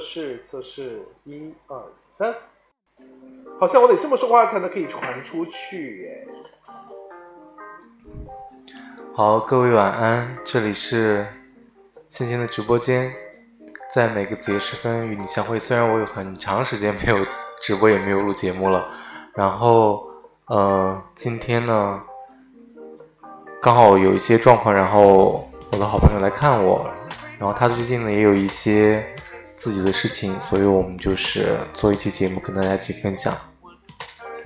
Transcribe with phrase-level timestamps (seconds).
[0.00, 1.78] 测试测试，一二
[2.14, 2.34] 三。
[3.58, 6.28] 好像我得这么说话才能可以传出去耶。
[9.14, 11.26] 好，各位晚安，这里是
[12.08, 13.12] 星星的直播间，
[13.94, 15.58] 在每个子夜时分与你相会。
[15.58, 17.18] 虽然我有很长时间没有
[17.60, 18.88] 直播，也没有录节目了，
[19.34, 20.02] 然后
[20.46, 22.02] 呃，今天呢，
[23.60, 26.90] 刚好有一些状况，然后我的好朋友来看我，
[27.38, 29.04] 然后他最近呢也有一些
[29.60, 33.36] 自己的事情，所以我们就是做一期节目跟大家一起分享。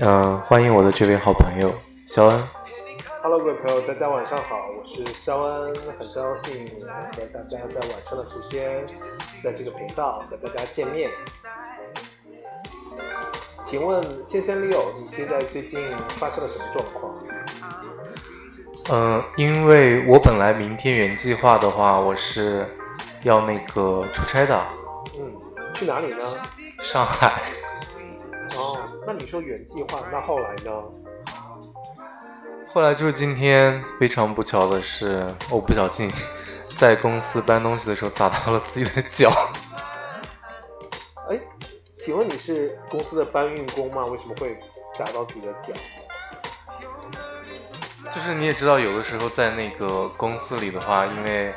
[0.00, 1.72] 嗯，欢迎我的这位好朋友
[2.08, 2.48] 肖恩。
[3.22, 8.84] Hello，各位朋友，大家晚上好，我是肖恩，很高兴和大家在晚上的时间，
[9.40, 11.08] 在这个频道和大家见面。
[13.64, 15.80] 请问仙仙 Leo，你现在最近
[16.18, 17.14] 发生了什么状况？
[18.90, 22.66] 嗯，因为我本来明天原计划的话，我是
[23.22, 24.60] 要那个出差的。
[25.74, 26.20] 嗯，去哪里呢？
[26.80, 27.42] 上海。
[28.56, 30.70] 哦，那你说原计划，那后来呢？
[32.72, 36.10] 后来就是今天非常不巧的是，我不小心
[36.76, 39.30] 在公司搬东西的时候砸到了自己的脚。
[41.30, 41.38] 哎，
[41.98, 44.04] 请问你是公司的搬运工吗？
[44.06, 44.58] 为什么会
[44.96, 45.72] 砸到自己的脚？
[48.10, 51.54] 就是你也知道，有的时候在那个公司里的话，因为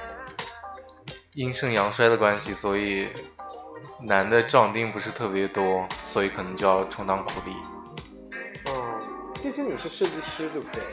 [1.34, 3.10] 阴盛阳衰的关系，所以
[4.00, 7.56] 男的壮丁不是特别多，所以可能就要充当苦力。
[8.68, 9.00] 嗯，
[9.36, 10.84] 其实你是设计师，对不对？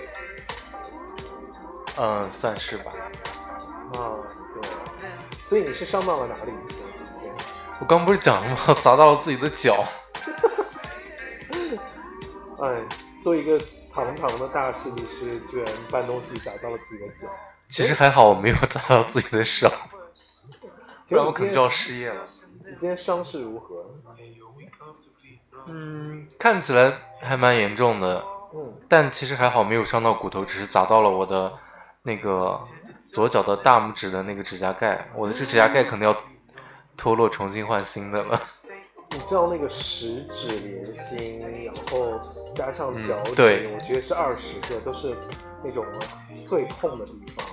[1.98, 2.92] 嗯，算是吧。
[3.94, 4.16] 啊，
[4.52, 4.62] 对。
[5.48, 6.52] 所以你是伤到了哪里？
[6.68, 6.78] 今
[7.20, 7.32] 天？
[7.80, 8.74] 我刚不是讲了吗？
[8.82, 9.84] 砸到了自己的脚。
[12.62, 12.82] 哎，
[13.22, 13.58] 做一个
[13.92, 17.28] 堂堂的大设计师，居然搬东西砸到了自己的脚。
[17.68, 19.70] 其实还好，我没有砸到自己的手，
[21.08, 22.24] 不然我可能就要失业了。
[22.66, 23.84] 你今天伤势如何？
[25.66, 28.24] 嗯，看起来还蛮严重的。
[28.54, 31.52] 嗯，但其实还好，没有伤到骨头，只是砸到了我的。
[32.06, 32.60] 那个
[33.00, 36.14] 左脚的大拇指的那个指甲盖，我的这指甲盖可能要
[36.98, 38.38] 脱落，重新换新的了。
[39.08, 42.20] 你知道那个十指连心，然后
[42.54, 45.16] 加上脚趾，我觉得是二十个，都是
[45.64, 45.82] 那种
[46.46, 47.46] 最痛的地方。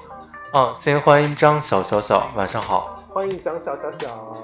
[0.54, 3.02] 嗯，先欢迎张小小小，晚上好。
[3.14, 4.38] 欢迎张小小小。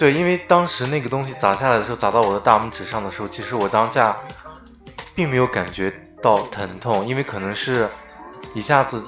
[0.00, 4.16] 对，因为当时那个东西砸下来的时候，砸到我的大拇指上的时候，其实我当下
[5.14, 7.86] 并没有感觉到疼痛，因为可能是。
[8.52, 9.00] 一下子，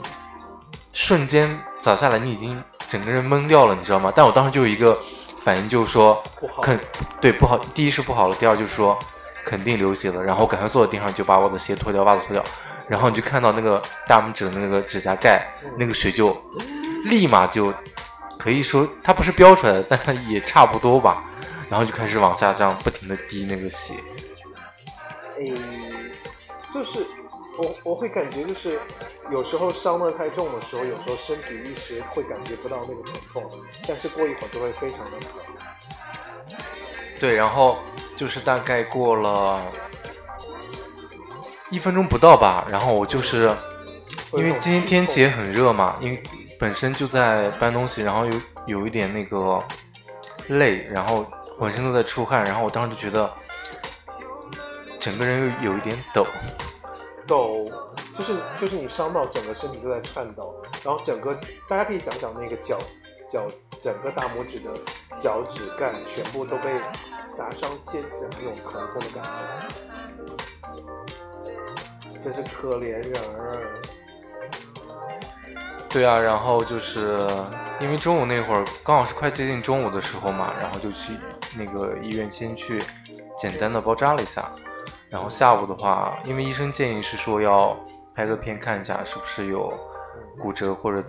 [0.92, 4.12] 瞬间砸下来，你已经整个人懵掉了，你知道吗？
[4.14, 4.96] 但我当时就有一个
[5.42, 6.22] 反应，就是说，
[6.60, 6.78] 肯
[7.20, 7.58] 对不好。
[7.74, 8.96] 第一是不好了，第二就是说
[9.44, 10.22] 肯定流血了。
[10.22, 12.44] 然后赶快坐在地上，就把我的鞋脱掉，袜子脱掉。
[12.86, 16.40] 然后你就看到那个大拇指的那个指甲盖，那个水就
[17.06, 17.74] 立马就
[18.42, 21.24] 可以说它不是飙出来的，但它也差不多吧。
[21.70, 23.94] 然后就开始往下这样不停的滴那个血。
[25.38, 26.10] 嗯，
[26.72, 27.06] 就是。
[27.58, 28.80] 我我会感觉就是
[29.30, 36.58] 有时候伤的太重的时候，有时候身体一时会感觉不到那个疼痛，但是过一会儿就会非常的疼。
[37.20, 37.76] 对，然后
[38.16, 39.70] 就是大概过了
[41.68, 43.54] 一分钟不到吧，然后我就是
[44.32, 46.22] 因为今天天气也很热嘛，因为
[46.60, 48.32] 本身就在搬东西，然后有
[48.66, 49.62] 有一点那个
[50.48, 51.26] 累，然后
[51.58, 53.32] 浑身都在出汗，然后我当时就觉得
[54.98, 56.26] 整个人又有一点抖。
[57.26, 57.70] 抖，
[58.14, 60.54] 就是就是你伤到整个身体都在颤抖，
[60.84, 61.34] 然后整个
[61.68, 62.78] 大家可以想想那个脚
[63.30, 63.46] 脚
[63.80, 64.70] 整个大拇指的
[65.18, 66.80] 脚趾盖全部都被
[67.38, 69.24] 砸伤掀起来那种疼痛的感
[72.12, 73.80] 觉，真是可怜人儿。
[75.92, 77.28] 对啊，然后就是
[77.78, 81.12] 因为中午那会儿刚好是快接近中午的时候嘛，然后就去
[81.54, 82.82] 那个医院先去
[83.36, 84.50] 简单的包扎了一下。
[85.10, 87.76] 然后下午的话，因为医生建议是说要
[88.14, 89.70] 拍个片看一下是不是有
[90.40, 91.06] 骨折或者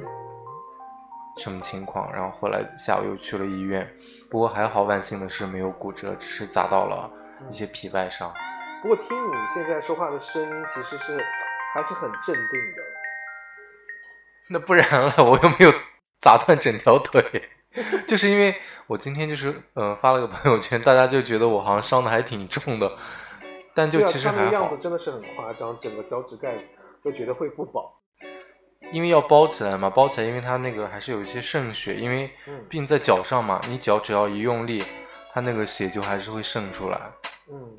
[1.38, 3.90] 什么情况，然后后来下午又去了医院，
[4.30, 7.10] 不过还好，万幸的是没有骨折，只是砸到了
[7.50, 8.30] 一些皮外伤。
[8.82, 11.18] 不过听你现在说话的声音，其实是
[11.74, 12.84] 还是很镇定的。
[14.54, 15.74] 那不然了，我又没有
[16.22, 17.22] 砸断整条腿，
[18.08, 18.56] 就是因为
[18.86, 22.96] 我今天就是嗯发了个朋友圈，大家就觉得我好像伤的还挺重的，
[23.74, 24.78] 但就其实还好样子。
[24.78, 26.54] 真的是很夸张，整个脚趾盖
[27.04, 28.00] 都觉得会不保。
[28.92, 32.30] 因为要包起来嘛，包起来，因为它那个还是有一些渗血，因为
[32.70, 34.84] 病在脚上嘛，你脚只要一用力，
[35.34, 37.00] 它那个血就还是会渗出来。
[37.50, 37.76] 嗯，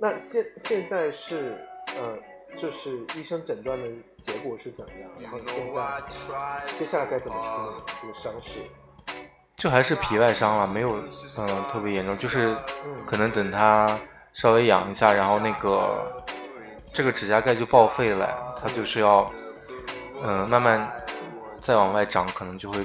[0.00, 1.58] 那现现在是
[1.96, 2.16] 呃，
[2.56, 3.88] 就是医生诊断的
[4.22, 5.10] 结果是怎么样？
[5.20, 5.38] 然后
[6.08, 8.60] 现在接下来该怎么处理这个伤势？
[9.56, 10.96] 就还是皮外伤了，没有
[11.38, 12.56] 嗯特别严重，就是
[13.06, 13.98] 可能等他
[14.32, 16.24] 稍微养一下，然后那个
[16.82, 19.30] 这个指甲盖就报废了，它就是要。
[20.20, 20.90] 嗯，慢慢
[21.60, 22.84] 再往外长，可能就会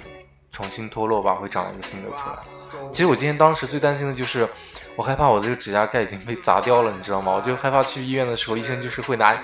[0.53, 2.89] 重新脱落吧，会长一个新的出来。
[2.91, 4.47] 其实我今天当时最担心的就是，
[4.95, 7.33] 我害怕我这个指甲盖已经被砸掉了，你知道吗？
[7.33, 9.35] 我就害怕去医院的时候，医生就是会拿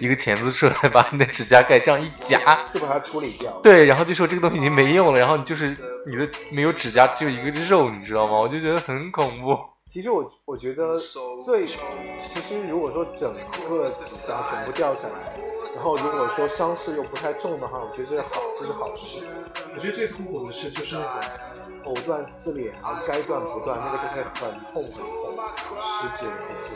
[0.00, 3.50] 一个钳子出来，把你的指甲盖这样一夹，就把它处理掉。
[3.62, 5.68] 对，然后就说这个东西已经没用了，然后你就是
[6.04, 8.32] 你的没有指甲，只有一个肉，你知道吗？
[8.32, 9.58] 我就觉得很恐怖。
[9.88, 10.98] 其实我我觉得
[11.44, 11.78] 最，其
[12.40, 15.32] 实如果说整个指甲全部掉下来。
[15.74, 19.24] 然后如果说伤势又不太重的话，我觉得这是好，这是好事。
[19.74, 21.12] 我觉得最痛苦的事就是那种
[21.84, 22.74] 藕断丝连，
[23.06, 24.82] 该断不断，那个就会很痛很痛，
[25.82, 26.70] 十指连心。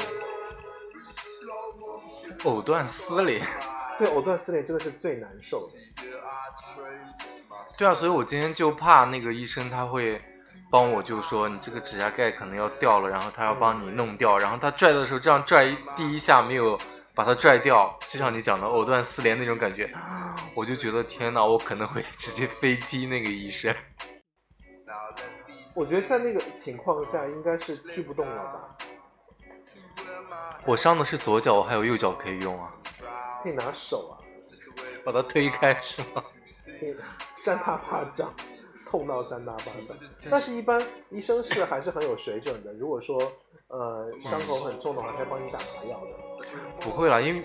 [2.45, 3.47] 藕断丝连，
[3.99, 5.67] 对，藕断丝连真的是最难受的。
[7.79, 10.23] 对啊，所以我今天就怕那个医生他会。
[10.71, 16.79] 帮我就说你这个指甲盖可能要掉了，然后他要帮你弄掉，然后他拽的时候这样拽第一下没有
[17.15, 19.91] 把它拽掉，就像你讲的藕断丝连那种感觉，
[20.55, 23.75] 我就觉得天哪，我可能会 直接飞踢那个医生。
[25.75, 28.77] 我觉得在那个情况下应该是踢不动了吧？
[30.65, 32.73] 我伤的是左脚，我还有右脚可以用啊。
[33.43, 34.21] 可以拿手啊，
[35.05, 36.23] 把它推开是吗？
[36.79, 36.95] 可以
[37.37, 38.33] 扇他巴掌。
[38.91, 39.97] 痛到三大巴掌，
[40.29, 42.73] 但是，一般医生是还是很有水准的。
[42.73, 43.17] 如果说，
[43.69, 46.11] 呃，伤口很重的话，他会帮你打麻药的。
[46.81, 47.45] 不会啦，因为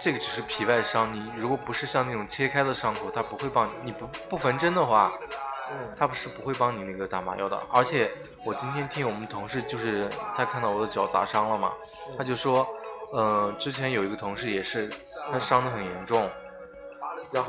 [0.00, 3.72] 这个只是皮外伤，你如果不是像那种切开的伤口，他不会帮你。
[3.84, 5.12] 你不不缝针的话，
[5.70, 7.60] 嗯，他不是不会帮你那个打麻药的。
[7.70, 8.10] 而且，
[8.46, 11.70] 我今天听我们同事，就是他看到我的脚砸伤了嘛，
[12.16, 12.66] 他就说，
[13.12, 14.90] 嗯，之前有一个同事也是，
[15.30, 16.30] 他伤的很严重，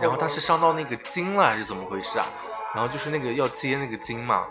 [0.01, 2.27] 然后他是伤到那个筋了，还是怎么回事啊？
[2.75, 4.49] 然后就是那个要接那个筋嘛，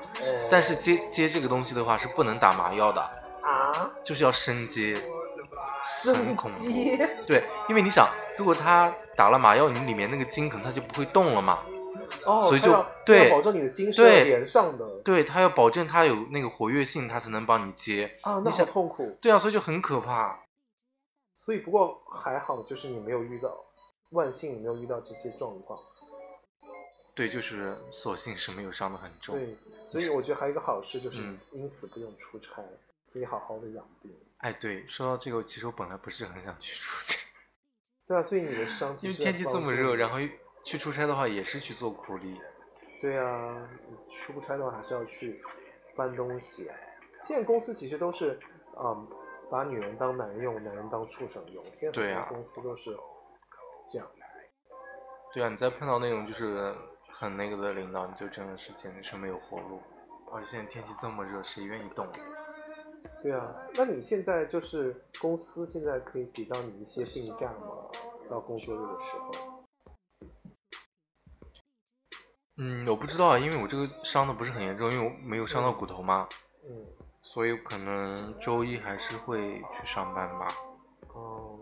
[0.50, 3.00] 但是接接这个东西的话是不能打麻药的
[3.42, 4.96] 啊，就是要生接，
[6.02, 11.58] 生接，对，因为你想，如果他打了麻药，你里面那个筋可能它就不会动了嘛，
[12.24, 20.40] 哦，所以就对，保证你的筋是连上的，对他要保证他有那个活跃性，他才能帮你接啊，那好痛苦，对啊，所以就很可怕，
[21.40, 23.54] 所以不过还好，就是你没有遇到，
[24.12, 25.78] 万幸你没有遇到这些状况。
[27.14, 29.38] 对，就是所幸是没有伤得很重。
[29.38, 29.56] 对，
[29.88, 31.18] 所以我觉得还有一个好事就是，
[31.52, 32.60] 因此不用出差，
[33.12, 34.12] 可以好好的养病。
[34.38, 37.20] 哎，对，说到这个，其实我本来不是很想去出差。
[38.08, 40.18] 对啊，所以你的伤， 因为天气这么热，然后
[40.64, 42.40] 去出差的话也是去做苦力。
[43.00, 43.68] 对啊，
[44.10, 45.40] 出差的话还是要去
[45.94, 46.68] 搬东西。
[47.22, 48.40] 现在公司其实都是，
[48.76, 49.08] 嗯，
[49.48, 51.64] 把女人当男人用，男人当畜生用。
[51.70, 52.98] 现在很多公司都是
[53.88, 54.22] 这样子。
[55.32, 56.74] 对啊，你再碰到那种就是。
[57.18, 59.80] 很那个的领导，你就真的是简直是没有活路。
[60.32, 62.06] 而且现在天气这么热，谁愿意动？
[63.22, 67.88] 对啊，那你现在就是公司现在可以给到你一些病假吗？
[68.28, 69.64] 到工作日的时候？
[72.56, 76.28] 嗯，我不知道啊，因为我这个伤的不是很严重，因为我没有伤到骨头嘛。
[76.64, 76.86] 嗯。
[77.20, 80.48] 所以可能周一还是会去上班吧。
[81.14, 81.58] 哦。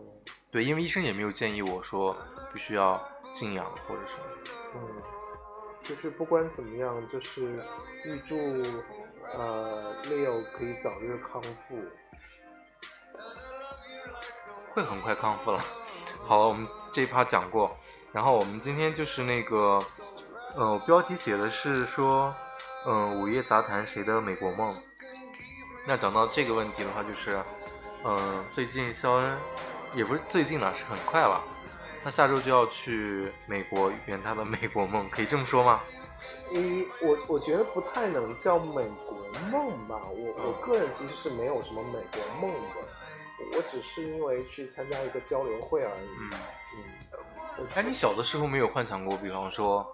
[0.51, 2.17] 对，因为医生也没有建议我说
[2.53, 3.01] 必须要
[3.33, 4.25] 静养或者什么。
[4.77, 5.22] 嗯。
[5.83, 7.61] 就是不管怎么样，就是
[8.05, 8.37] 预祝
[9.37, 11.79] 呃 Leo 可以早日康复，
[14.73, 15.61] 会很快康复了。
[16.25, 17.77] 好了，我们这一趴讲过，
[18.13, 19.81] 然后我们今天就是那个，
[20.57, 22.33] 呃，标题写的是说，
[22.87, 24.75] 嗯，午夜杂谈谁的美国梦？
[25.87, 27.43] 那讲到这个问题的话，就是，
[28.05, 29.37] 嗯，最近肖恩
[29.95, 31.43] 也不是最近了，是很快了。
[32.03, 35.81] 他下周就要去美国圆他的美国梦，可以这么说吗？
[36.53, 39.17] 一，我我觉得不太能叫美国
[39.51, 40.03] 梦吧。
[40.11, 46.09] 我我个人其实是没有什么美国梦的，我只是因为去参加一个交流会而已。
[46.19, 46.31] 嗯
[47.59, 47.67] 嗯。
[47.75, 49.87] 哎，你小的时候没有幻想过，比方说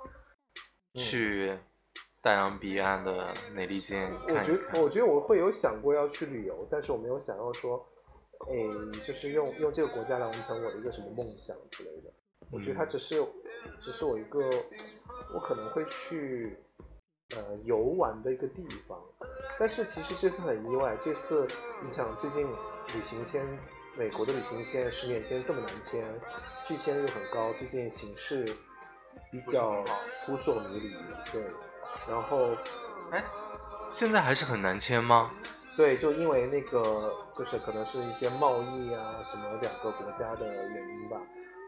[0.95, 1.57] 去
[2.23, 4.83] 大洋彼岸的美利坚我觉得，。
[4.83, 7.87] 我觉得我会有想过要去旅游，但是我没有想要说，
[8.47, 12.11] 诶，就是用用这个国家来完成我的一个什么梦想之类的。
[12.50, 13.26] 我觉得它嗯只是
[13.80, 14.40] 只是我一个
[15.35, 16.57] 我可能会去
[17.37, 18.99] 呃游玩的一个地方。
[19.59, 21.47] 但是其实这次很意外，这次
[21.83, 23.45] 你想最近旅行签，
[23.99, 26.04] 美国的旅行签十年签这么难签，
[26.66, 28.45] 拒签率很高，最近形势
[29.33, 29.85] 比较
[30.25, 30.95] 扑朔迷离，
[31.33, 31.42] 对，
[32.09, 32.57] 然后。
[33.11, 33.25] 哎，
[33.90, 35.33] 现在还是很难签吗？
[35.79, 41.17] 对，就因为那个，就是可能是一些贸易啊，什么两个国家的原因吧，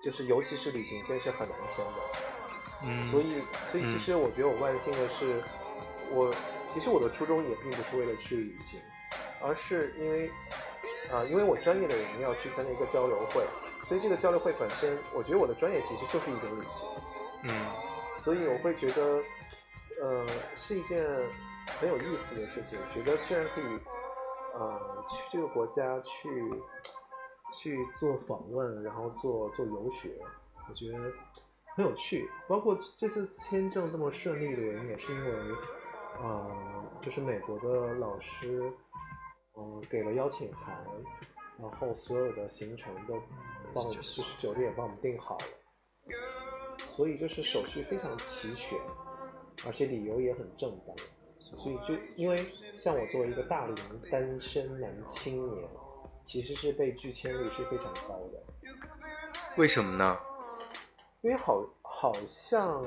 [0.02, 1.92] 就是尤其是旅行签是很难签的，
[2.82, 3.40] 嗯，所以，
[3.70, 4.00] 所以其嗯。
[4.00, 5.40] 实我觉得我万幸的是，
[6.10, 6.34] 我
[6.74, 8.80] 其实我的初衷也并不是为了去旅行，
[9.40, 10.28] 而是因为，
[11.12, 13.44] 啊、因为我专业的人要去参加一个交流会，
[13.86, 16.88] 所以这个交流会本身，我觉得我的专业其实就是一种旅行，
[17.44, 17.50] 嗯。
[18.24, 19.22] 所以我会觉得，
[20.02, 20.26] 呃，
[20.60, 21.00] 是一件
[21.80, 22.76] 很有意思的事情。
[22.92, 23.64] 觉得居然可以，
[24.54, 26.62] 呃，去这个国家去
[27.58, 30.18] 去做访问，然后做做游学，
[30.68, 30.98] 我觉得
[31.74, 32.28] 很有趣。
[32.48, 35.32] 包括这次签证这么顺利的原因，也是因为，
[36.20, 36.50] 呃，
[37.02, 38.72] 就是美国的老师，
[39.56, 40.84] 嗯、给了邀请函，
[41.58, 43.14] 然后所有的行程都
[43.72, 45.44] 帮我，就是酒店也帮我们订好了。
[46.78, 48.78] 所以就是手续非常齐全，
[49.66, 50.94] 而且理由也很正当，
[51.56, 52.36] 所以就因为
[52.74, 53.76] 像我作为一个大龄
[54.10, 55.68] 单身男青年，
[56.24, 58.42] 其实是被拒签率是非常高的，
[59.56, 60.16] 为什么呢？
[61.22, 62.82] 因为好好像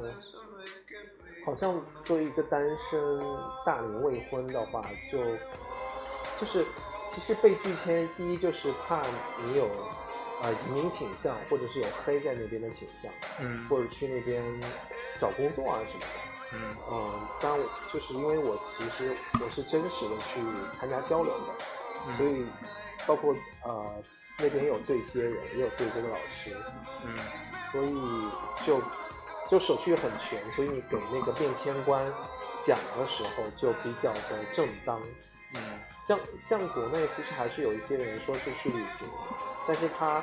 [1.46, 3.20] 好像作为一个单身
[3.66, 5.20] 大龄未婚的话，就
[6.40, 6.66] 就是
[7.12, 9.02] 其实被拒签，第一就是怕
[9.40, 9.66] 你有
[10.42, 13.12] 呃移民倾向，或者是有黑在那边的倾向。
[13.40, 14.44] 嗯或者去那边
[15.20, 16.33] 找工作啊什么的。
[16.54, 16.78] 嗯。
[16.90, 20.42] 嗯，当然就是因为我其实我是真实的去
[20.80, 21.54] 参加交流的，
[22.08, 22.18] 嗯。
[22.18, 22.46] 所以
[23.06, 23.34] 包括
[23.64, 23.86] 呃
[24.40, 26.56] 那边有对接人，也有对接的老师，
[27.06, 27.18] 嗯。
[27.72, 28.82] 所以就
[29.50, 32.06] 就手续很全，所以你给那个变签官
[32.62, 35.02] 讲的时候就比较的正当。
[35.56, 35.62] 嗯。
[36.06, 39.08] 像像国内其实还是有一些人说是去旅行，
[39.66, 40.22] 但是他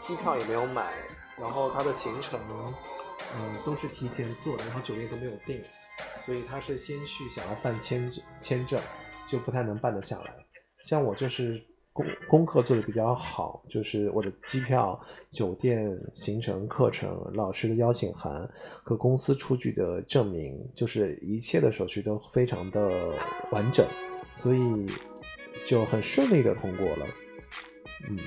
[0.00, 0.92] 机票也没有买，
[1.38, 2.40] 然后他的行程，
[3.36, 5.60] 嗯，都是提前做的，然后酒店都没有订，
[6.18, 8.80] 所以他是先去想要办签签证，
[9.28, 10.34] 就不太能办得下来。
[10.82, 11.62] 像我就是
[11.92, 14.98] 功功课做的比较好，就是我的机票、
[15.30, 18.48] 酒店、行程、课程、老师的邀请函
[18.82, 23.14] 和公司出具的证明，就是一切的手续都非常的
[23.52, 23.86] 完整，
[24.34, 24.60] 所以
[25.66, 27.06] 就很顺利的通过了。
[28.08, 28.18] 嗯，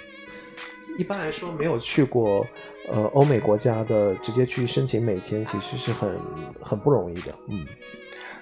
[1.00, 2.46] 一般来说没有去过
[2.92, 6.10] 呃欧美国家的，直接去申请美签，其实是很
[6.62, 7.34] 很不容易的。
[7.50, 7.66] 嗯，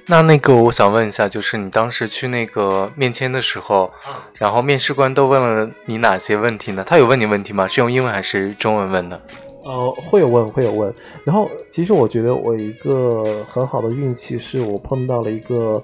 [0.07, 3.91] 那那个，我想问一下，就是你当时去那个面签的时候，
[4.33, 6.83] 然后面试官都问了你哪些问题呢？
[6.85, 7.67] 他有问你问题吗？
[7.67, 9.21] 是用英文还是中文问的？
[9.63, 10.91] 呃，会有问，会有问。
[11.23, 15.79] 然后，其实我觉得我一个很好的运气是我碰到了一个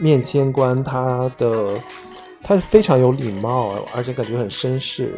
[0.00, 1.74] 面签官，他的
[2.42, 5.14] 他是非常有礼貌，而且感觉很绅士。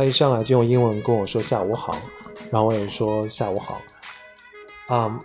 [0.00, 1.94] 他一上来就用英文跟我说下午好，
[2.50, 3.78] 然后我也说下午好。
[4.86, 5.20] 啊、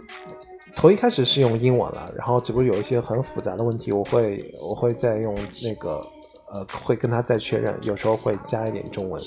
[0.76, 4.38] 头一开始是用英文了，然后只不过有一些很复杂的问题，我会
[4.70, 6.02] 我会再用那个
[6.50, 9.24] 呃，会跟他再确认，有时候会加一点中文，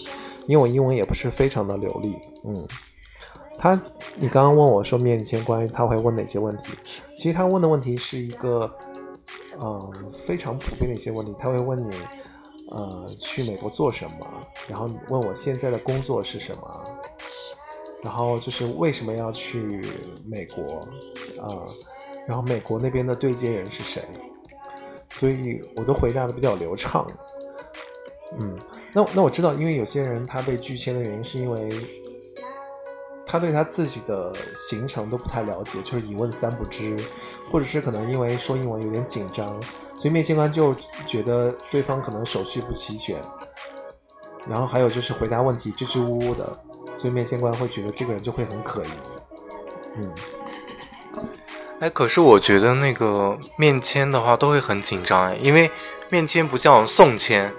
[0.47, 2.15] 因为我英文也不是非常的流利。
[2.45, 2.55] 嗯，
[3.59, 3.81] 他
[4.17, 6.75] 你刚刚问我说面签关于他会问哪些问题，
[7.17, 8.71] 其实他问的问题是一个
[9.63, 9.93] 嗯
[10.27, 11.97] 非常普遍的一些问题，他会问你
[12.71, 14.27] 呃去美国做什么，
[14.69, 16.85] 然后问我现在的工作是什么。
[18.01, 19.85] 然后就是为什么要去
[20.25, 20.63] 美国
[21.43, 21.67] 啊、
[22.29, 24.01] 然后美国那边的对接人是谁？
[25.11, 27.05] 所以我都回答的比较流畅。
[28.41, 28.57] 嗯，
[28.93, 31.69] 那那我知道，因为有些人他被拒签的原因是因为
[33.29, 36.97] 他对他自己的行程都不太了解，就是一问三不知，
[37.53, 39.47] 或者是可能因为说英文有点紧张，
[39.95, 40.75] 所以面签官就
[41.07, 43.21] 觉得对方可能手续不齐全，
[44.49, 46.45] 然后还有就是回答问题支支吾吾的，
[46.97, 48.89] 所以面签官会觉得这个人就会很可疑。
[49.97, 50.15] 嗯，
[51.81, 55.71] 哎，可是我觉得那个面签的话都会很紧张哎，因为
[56.11, 57.53] 面签不像送签，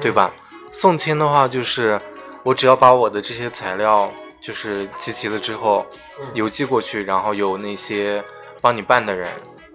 [0.00, 0.32] 对吧？
[0.72, 2.00] 送签的话就是
[2.42, 5.86] 我只要把我的这些材料就是集齐了之后
[6.20, 8.22] 嗯邮寄过去，然后有那些
[8.60, 9.28] 帮你办的人，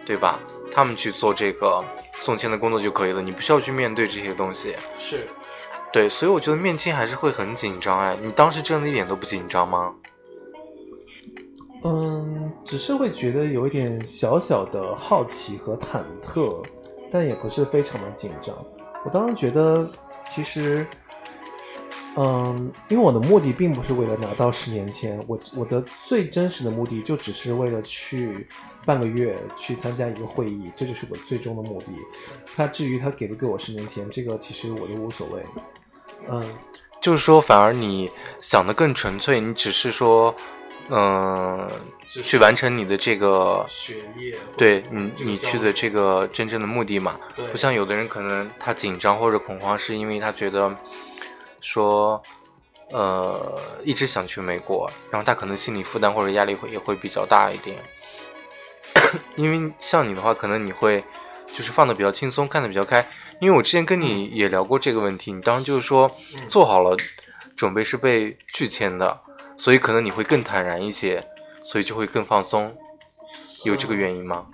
[0.05, 0.39] 对吧？
[0.71, 1.83] 他们去做这个
[2.13, 4.75] 送签的工作就可以了，你不需要去面对这些东西。
[4.97, 5.27] 是。
[5.93, 8.17] 对，所以我觉得面签还是会很紧张哎。
[8.21, 9.95] 你当时真的一点都不紧张吗？
[11.83, 16.61] 嗯，只是会觉得有一点小小的好奇和忐忑，
[17.09, 18.53] 但也不是非常的紧张。
[19.05, 19.87] 我当时觉得，
[20.27, 20.85] 其实，
[22.17, 28.47] 嗯，因为我的目的并不是为了拿到十年签，我我的最真实的目的就只是为了去
[28.85, 31.87] 半个月去参加一个会议，这就是我最终的目的。
[32.55, 35.43] 他至于他给不给我十年签，这个其实我都无所谓。
[36.27, 36.43] 嗯，
[36.99, 38.09] 就是说，反而你
[38.41, 40.35] 想的更纯粹，你只是说。
[40.89, 41.69] 嗯，
[42.07, 47.19] 去完成你的这个学业，对你你去的这个真正的目的嘛？
[47.51, 50.73] 不像有的人可能他紧张或者恐慌，是因为他觉得
[51.61, 52.21] 说，
[52.91, 57.77] 呃，一直想去美国，然后他可能心理负担或者压力会也会比较大一点。
[59.35, 61.03] 因为像你的话，可能你会
[61.47, 63.07] 就是放的比较轻松，看的比较开。
[63.39, 66.09] 因为我之前跟你也聊过这个问题，你当时就是说
[66.47, 66.95] 做好了
[67.55, 69.17] 准备是被拒签的。
[69.59, 71.27] 所以可能你会更坦然一些，
[71.63, 72.71] 所以就会更放松，
[73.63, 74.45] 有这个原因吗？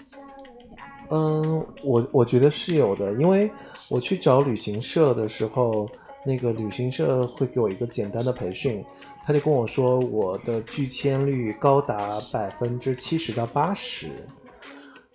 [1.12, 3.52] 嗯，我我觉得是有的，因为
[3.90, 5.86] 我去找旅行社的时候，
[6.26, 8.84] 那个旅行社会给我一个简单的培训，
[9.24, 14.10] 他就跟我说我的拒签率高达百分之七十到八十。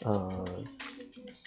[0.04, 0.46] 嗯，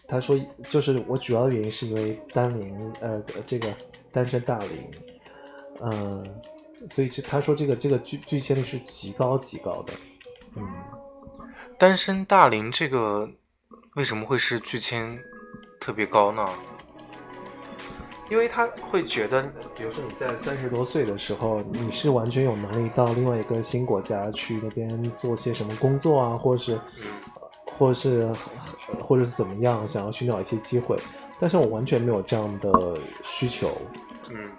[0.07, 0.39] 他说
[0.69, 3.67] 就是我主要的原因是因为单龄，呃，这个
[4.11, 4.91] 单身大龄，
[5.81, 6.41] 嗯。
[6.89, 9.93] 所以这他说这个这个拒拒签率是极高极高的，
[10.55, 10.67] 嗯，
[11.77, 13.29] 单身大龄这个
[13.93, 15.19] 为什么会是拒签
[15.79, 16.43] 特别高呢？
[18.31, 19.43] 因为他会觉得，
[19.75, 26.79] 比如说你在三十多岁的时候，你是完全有能力到另外一个新国家去那边做些什么工作啊，或者是，
[27.65, 28.31] 或者是，
[29.01, 30.95] 或者是怎么样，想要寻找一些机会，
[31.41, 33.69] 但是我完全没有这样的需求，
[34.29, 34.49] 嗯。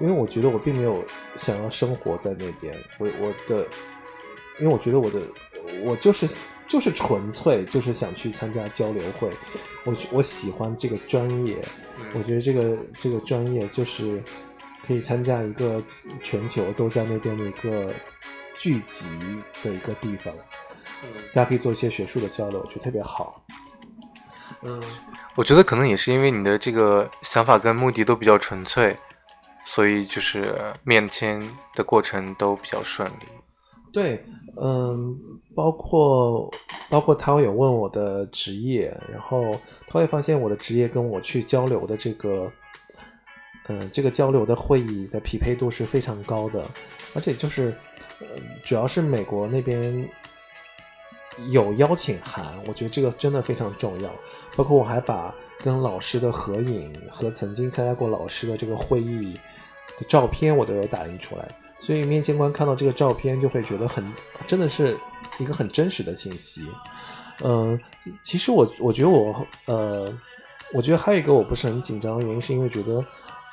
[0.00, 1.00] 因为我觉得我并没有
[1.36, 3.64] 想要生活在那边，我我的，
[4.58, 5.20] 因为我觉得我的
[5.84, 6.26] 我就是
[6.66, 9.30] 就是纯粹就是想去参加交流会，
[9.84, 11.56] 我我喜欢这个专业，
[12.14, 14.22] 我觉得这个这个专业就是
[14.86, 15.82] 可以参加一个
[16.22, 17.92] 全球都在那边的一个
[18.56, 19.06] 聚集
[19.62, 20.34] 的一个地方，
[21.32, 23.44] 大家可以做一些学术的交流，我觉得特别好。
[24.62, 24.82] 嗯，
[25.34, 28.96] 我觉得可能也是因为你的这个想法跟目的都比较纯粹。
[29.66, 31.42] 所以就是面签
[31.74, 33.26] 的过程都比较顺利。
[33.94, 34.24] 对，
[34.60, 35.16] 嗯，
[35.54, 36.52] 包括
[36.90, 39.52] 包括他会有问我的职业，然后
[39.86, 42.50] 他会发现我的职业跟我去交流的这个，
[43.68, 46.64] 嗯，这个交流的会议的匹配度是非常高的，
[47.14, 47.72] 而且就是，
[48.20, 48.26] 嗯
[48.64, 50.06] 主要是美国那边
[51.50, 54.10] 有邀请函，我觉得这个真的非常重要。
[54.56, 59.38] 包括我还把跟老师的合影和曾经参加过老师的这个会议。
[59.96, 61.48] 的照片我都有打印出来，
[61.80, 64.04] 所以面签官看到这个照片就会觉得很，
[64.46, 64.96] 真的是
[65.38, 66.66] 一个很真实的信息。
[67.42, 67.78] 嗯，
[68.22, 70.12] 其实我我觉得我呃，
[70.72, 73.04] 我觉得还有一个我不是很紧张的原因，是因为觉得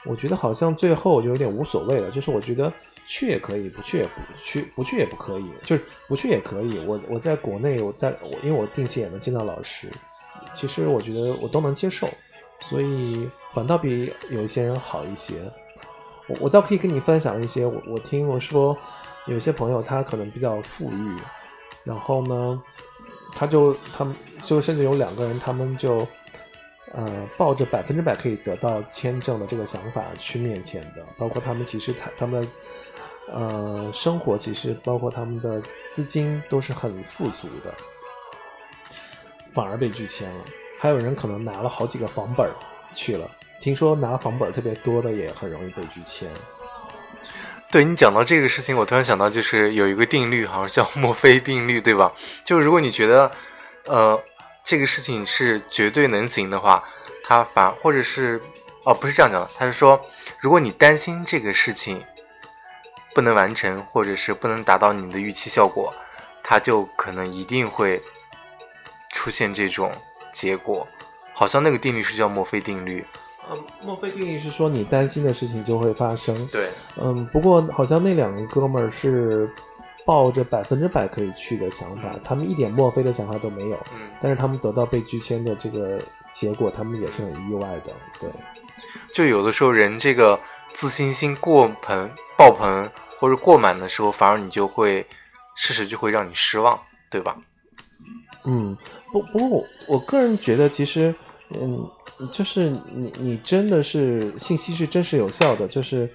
[0.06, 2.72] 我觉得好像最后我就有点无所谓了，就是我觉得
[3.08, 6.80] 去也可以，不去也不去，不去也不可以，就是不去也可以。
[6.86, 9.90] 我我在国内，我在我因为我定期也能见到老师，
[10.54, 12.08] 其实我觉得我都能接受，
[12.70, 15.34] 所以反倒比有一些人好一些。
[16.28, 18.78] 我我倒可以跟你分享一些，我我听我说，
[19.26, 21.18] 有些朋友他可能比较富裕，
[21.84, 22.62] 然后呢，
[23.34, 26.08] 他就他们就甚至有两个人，他们就
[26.94, 32.48] 呃抱着百分之百可以得到签证的这个想法去面签的，包括他们其实他他们
[33.32, 37.74] 呃生活其实包括他们的资金都是很富足的，
[39.54, 40.46] 反而被拒签了，
[40.80, 42.50] 还有人可能拿了好几个房本
[42.94, 43.30] 去了。
[43.62, 46.28] 听说拿房本特别多的也很容易被拒签。
[47.72, 52.12] 对你讲到这个事情，我突然想到，就是有一个定律，好像叫墨菲定律，对吧？
[52.44, 53.32] 就是如果你觉得，
[53.86, 54.22] 呃，
[54.64, 56.84] 这个事情是绝对能行的话，
[57.24, 58.42] 他反或者是，
[58.84, 60.04] 哦，不是这样讲的，他是说，
[60.40, 62.04] 如果你担心这个事情
[63.14, 65.94] 不能完成，或者是不能达到你的预期效果，
[66.44, 68.02] 他就可能一定会
[69.14, 69.94] 出现这种
[70.34, 70.86] 结果。
[71.34, 73.06] 好像那个定律是叫墨菲定律。
[73.84, 76.48] 墨菲定律是说你担心的事情就会发生。
[76.48, 79.50] 对，嗯，不过好像那两个哥们儿是
[80.06, 83.78] 抱着百分之百可以去的想法，他们一点墨菲的想法都没有。
[83.94, 86.00] 嗯，但是他们得到被拒签的这个
[86.32, 87.94] 结果，他们也是很意外的。
[88.20, 88.30] 对，
[89.14, 90.40] 就有的时候人这个
[90.74, 95.06] 自信心过盆、爆棚或者过满的时候，反而你就会
[95.56, 97.38] 事实就会让你失望，对吧？
[98.46, 98.76] 嗯，
[99.12, 101.14] 不，不过我我个人觉得，其实，
[101.60, 101.90] 嗯。
[102.32, 105.68] 就是你，你真的是信息是真实有效的。
[105.68, 106.08] 就是，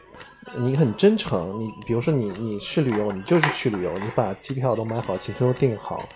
[0.57, 6.09] 你很真诚，你比如说你你是旅游，你就是去旅游，你把机票都买好，行程都定好，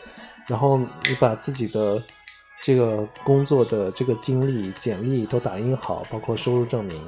[0.47, 2.01] 然后你把自己的
[2.61, 7.03] 这个工作的这个经历、简历都打印好，包括收入证明。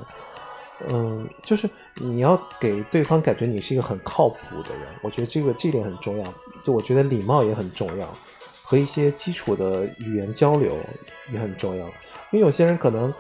[0.88, 6.34] 嗯，就是你要给对方感觉你是一个很靠谱的人，我觉得这个这点很重要。
[6.64, 8.08] 就我觉得礼貌也很重要，
[8.72, 10.78] 和一些基础的语言交流
[11.30, 11.84] 也很重要。
[12.30, 13.12] 因为有些人可能，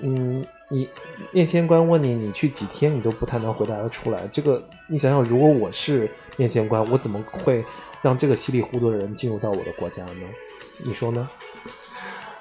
[0.00, 0.88] 嗯，你
[1.32, 4.28] 面签官问你你去几天，你都不太能回答得出来。
[4.32, 7.64] 这个你想想，如果我是面签官，我怎么会
[8.00, 10.28] 让这个稀里糊涂的人进入到我的国家呢？
[10.84, 11.28] 你说呢？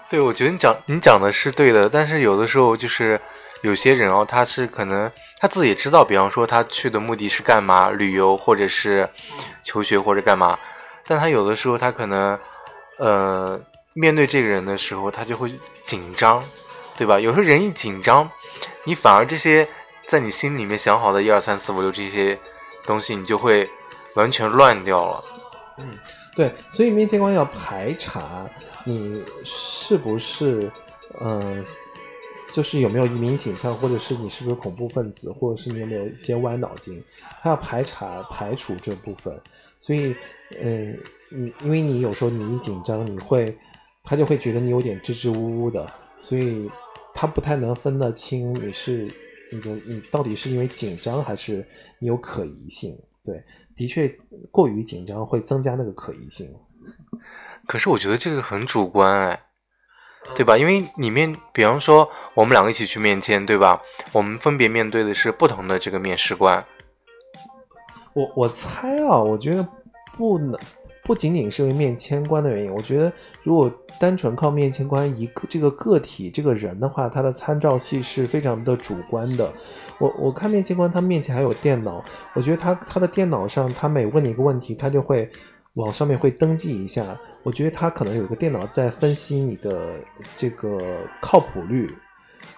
[0.07, 3.19] 对，我觉得你讲你讲的是对的，但是有的时候就是
[3.63, 9.09] 有些人哦，他是可能他自己知道，比方说他去的目的是干嘛，旅游或者是
[9.63, 10.59] 求学或者干嘛，
[11.07, 12.37] 但他有的时候他可能
[12.97, 13.59] 呃
[13.93, 16.43] 面对这个人的时候，他就会紧张，
[16.97, 17.19] 对吧？
[17.19, 18.29] 有时候人一紧张，
[18.83, 19.67] 你反而这些
[20.07, 22.37] 在你心里面想好的一二三四五六这些
[22.83, 23.69] 东西，你就会
[24.15, 25.23] 完全乱掉了。
[25.77, 25.97] 嗯，
[26.35, 28.49] 对，所以面签官要排查
[28.83, 30.71] 你是不是，
[31.21, 31.63] 嗯、
[32.51, 37.03] 就是有没有移民倾向，或者是你是不是恐怖分子，或者是你有没有一些歪脑筋，
[37.41, 39.37] 他要排查排除这部分。
[39.79, 40.15] 所以，
[40.61, 40.97] 嗯，
[41.29, 43.57] 你因为你有时候你一紧张，你会
[44.03, 45.85] 他就会觉得你有点支支吾吾的，
[46.19, 46.69] 所以
[47.13, 49.11] 他不太能分得清你是
[49.51, 51.65] 你的你到底是因为紧张还是
[51.99, 52.97] 你有可疑性。
[53.23, 53.43] 对，
[53.75, 54.07] 的确
[54.51, 56.47] 过于紧张会增加那个可疑性。
[57.67, 59.43] 可是我觉得这个很主观哎，
[60.35, 60.55] 对吧？
[60.55, 63.81] 因为里面，比方说我们两个一起去面签，对吧？
[64.11, 66.63] 我们分别面对的是不同的这个面试官。
[68.13, 69.67] 我我猜啊，我觉得
[70.17, 70.59] 不能
[71.03, 73.11] 不仅仅是因为面签官的原因，我觉得
[73.43, 79.51] 如果单纯靠面签官一个这个个体这个人的话，他的参照系是非常的主观的。
[79.99, 85.29] 我我看面签官他面前还有电脑，我觉得他他的电脑上他每问你一个问题，他就会
[85.75, 87.17] 往上面会登记一下。
[87.43, 89.93] 我觉得他可能有一个电脑在分析你的
[90.35, 90.79] 这个
[91.21, 91.93] 靠谱率。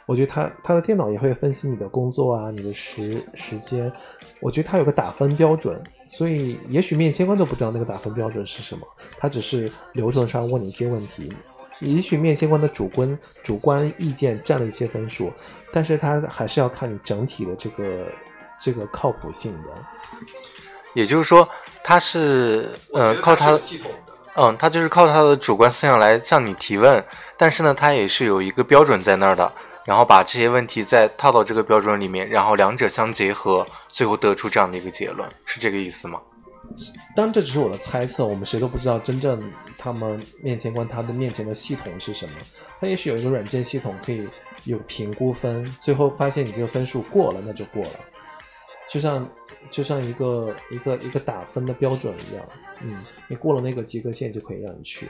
[0.05, 3.91] 我觉得他他的电脑也会分析你的工作啊，你的时时间。
[4.39, 11.31] 我觉得他有个打分标准，所以也许面签官都不知道那个打分标准是什么，他只是流程上问你一些问题。
[11.79, 15.31] 也许面签官的主观主观意见占了一些分数，
[15.71, 18.07] 但是他还是要看你整体的这个
[18.59, 19.69] 这个靠谱性的。
[20.95, 21.47] 也就是说，
[21.83, 23.91] 他是呃靠他的系统。
[24.39, 27.03] 嗯，他就是靠他的主观思想来向你提问，
[27.37, 29.51] 但是呢，他也是有一个标准在那儿的，
[29.87, 36.21] 然后把这些问题再套到这个标准里面，然后两者相结合，最后得出这样的一个结论，是这个意思吗？
[37.15, 39.41] 当然，这只是我的猜测，我们谁都不知道真正
[39.77, 42.33] 他们面前关他的面前的系统是什么。
[42.81, 44.27] 他也许有一个软件系统可以
[44.65, 47.99] 有评估分，最后发现你这个分数过了，那就过了，
[48.89, 49.25] 就像
[49.71, 52.45] 就像一个一个一个打分的标准一样，
[52.81, 55.07] 嗯，你过了那个及格线就可以让你去。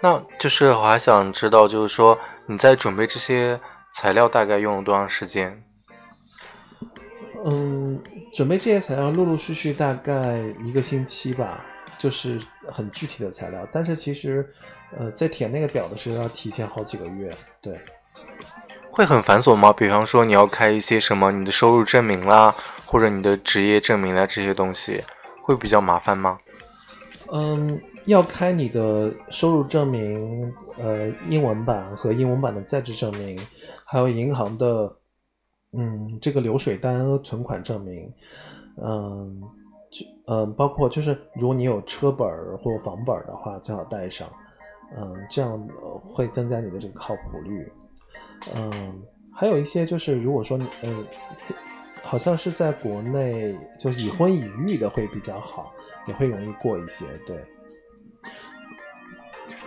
[0.00, 2.18] 那就是我还想知道，就是说
[2.48, 3.60] 你在准备这些
[3.92, 5.62] 材料大概用了多长时间？
[7.44, 8.02] 嗯，
[8.34, 11.64] 准备这些材料陆陆续续大概一个星期吧，
[11.98, 12.40] 就是
[12.72, 13.66] 很具体的材料。
[13.72, 14.48] 但是其实，
[14.96, 17.30] 呃，在填那个表的时候要提前好几个月。
[17.60, 17.78] 对，
[18.90, 19.72] 会很繁琐吗？
[19.72, 22.54] 比方说你要开一些什么你的收入证明啦，
[22.84, 25.02] 或者你的职业证明啦这些东西，
[25.42, 26.38] 会比较麻烦吗？
[27.32, 33.38] 嗯，要开你的收入证明，呃，英文版和英文版的在职证明，
[33.84, 34.96] 还有银行的，
[35.72, 38.12] 嗯，这个流水单、存款证明，
[38.82, 39.42] 嗯，
[39.90, 44.28] 就嗯，包括就是如果你有车本或房本的话，最好带上，
[44.96, 45.68] 嗯，这样
[46.14, 47.72] 会增加你的这个靠谱率，
[48.54, 51.04] 嗯，还有一些就是如果说你，嗯，
[52.02, 55.72] 好像是在国内就已婚已育的会比较好。
[56.06, 57.36] 也会容易过一些，对，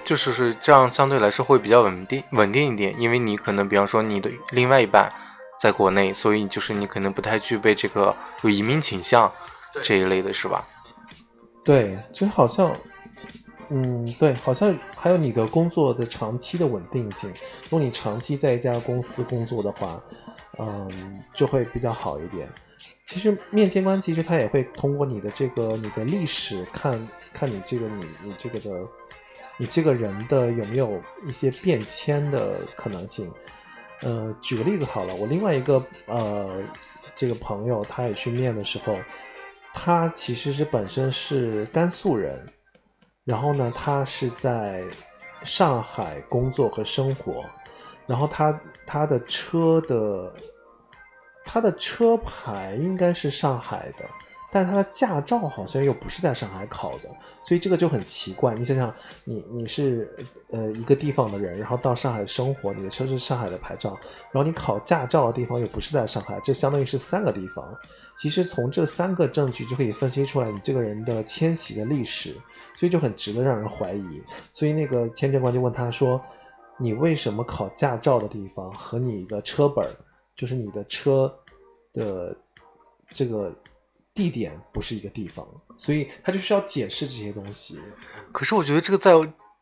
[0.10, 3.00] 就是是这样，相对来说会比较稳定，稳定一点。
[3.00, 5.08] 因为你可能，比方说你的另外一半
[5.60, 9.32] 在国内，所以就是你可能不太具备这个有移民倾向
[9.84, 10.65] 这一类的，是吧？
[11.63, 12.76] 对，就好像，
[13.69, 17.32] 嗯，对，好像还有你的工作的长期的稳定性。
[17.65, 20.02] 如果你长期在一家公司工作的话，
[20.58, 20.89] 嗯，
[21.36, 22.50] 就会比较好一点。
[23.06, 28.72] 其实面签官其实他也会通过你的这个你的历史看看你这个你你这个的
[29.60, 33.32] 你这个人的有没有一些变迁的可能性。
[34.02, 36.63] 呃，举个例子好了，我另外一个呃
[37.13, 38.95] 这个朋友他也去面的时候，
[39.74, 42.43] 他其实是本身是甘肃人，
[43.26, 44.84] 然后呢他是在
[45.43, 47.43] 上海工作和生活，
[48.08, 50.34] 然后他他的车的。
[51.52, 54.06] 他的车牌应该是上海的，
[54.51, 57.09] 但是他的驾照好像又不是在上海考的，
[57.43, 58.55] 所以这个就很奇怪。
[58.55, 60.15] 你想想，你你是
[60.49, 63.97] 呃一个地方的人，然后到上海生活，你的车是上海的牌照，
[64.31, 67.63] 然后你考驾照的地方又不是在上海，这相当于是三个地方。
[68.17, 72.35] 其实从这三个证据就可以分析出来你这个人的迁徙的历史，
[72.75, 74.21] 所以就很值得让人怀疑。
[74.51, 76.21] 所以那个签证官就问他说
[76.77, 79.89] ：“你为什么考驾照的地方和你的车本儿，
[80.35, 81.33] 就是你的车
[81.93, 82.35] 的
[83.09, 83.55] 这个
[84.13, 85.45] 地点不是一个地方？”
[85.78, 87.80] 所以他就需要解释这些东西。
[88.32, 89.12] 可是我觉得这个在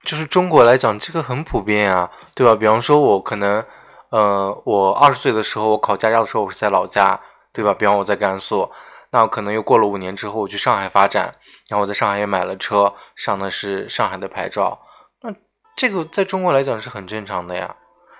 [0.03, 2.55] 就是中国来讲，这个很普遍啊，对吧？
[2.55, 3.63] 比方说，我可能，
[4.11, 7.19] 呃，我二十岁的时候，我考驾照的时候，我是在老家。
[7.53, 7.73] 对吧？
[7.73, 8.69] 比方我在甘肃，
[9.09, 11.33] 那可能又过了五年之后，我去上海发展，
[11.69, 14.79] 然后我在上海也买了车，上的是上海的牌照。
[15.23, 15.33] 那
[15.75, 17.75] 这个在中国来讲是很正常的呀。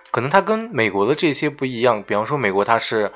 [0.10, 2.02] 可能它跟美国的这些不一样。
[2.02, 3.12] 比方说美国它是，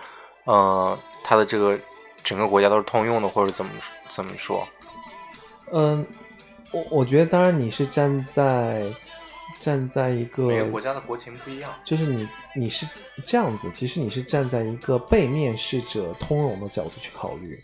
[0.46, 1.80] 呃，它的这个
[2.24, 3.72] 整个国家都是通用的，或者怎么
[4.10, 4.68] 怎么说？
[5.72, 6.06] 嗯，
[6.72, 8.94] 我我觉得当然你是站在。
[9.60, 12.88] 站在一个每个国家的国情不一样，就是你你是
[13.22, 17.60] 这样子，其实你是站在一个被面试者通融的角度去考虑，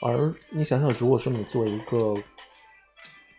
[0.00, 2.14] 而你想想，如果说你做一个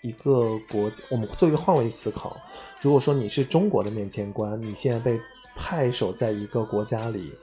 [0.03, 2.38] 一个国，我们做一个换位思考，
[2.81, 5.19] 如果说你是中国的面签官，你现在被
[5.55, 7.33] 派守在一个国家里，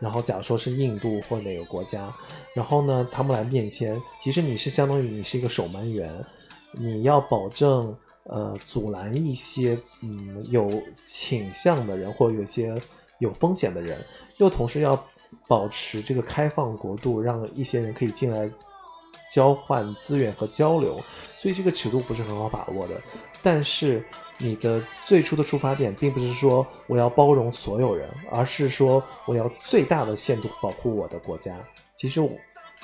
[0.00, 2.14] 然后假如说是印度或哪个国家，
[2.54, 6.12] 然后呢，他们来面签，其实你是相当于你是一个守门员，
[6.72, 7.96] 你要保证。
[8.26, 12.74] 呃，阻拦一些嗯有倾向的人，或者有些
[13.18, 14.02] 有风险的人，
[14.38, 14.98] 又同时要
[15.46, 18.50] 保持这个开放国度，让一些人可以进来
[19.30, 20.98] 交换资源和交流，
[21.36, 22.98] 所以这个尺度不是很好把握的。
[23.42, 24.02] 但是
[24.38, 31.56] 你的最初的出发点，并不是说我要包容所有人，而是说我要最大的限度保护我的国家。
[31.94, 32.30] 其实我，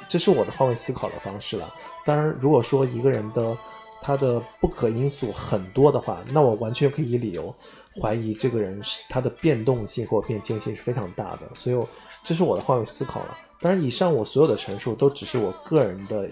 [0.08, 1.74] 这是我的换位思考的方式了。
[2.04, 3.56] 当然，如果说一个人的。
[4.02, 7.54] 他的不可因素很多的话，那我完全可以理由
[8.00, 11.76] 怀疑这个人是他的变动性或变迁性是非常大的，所以
[12.24, 13.36] 这是我的换位思考了。
[13.60, 16.26] 当然，以上我所有的陈述都只是我个人的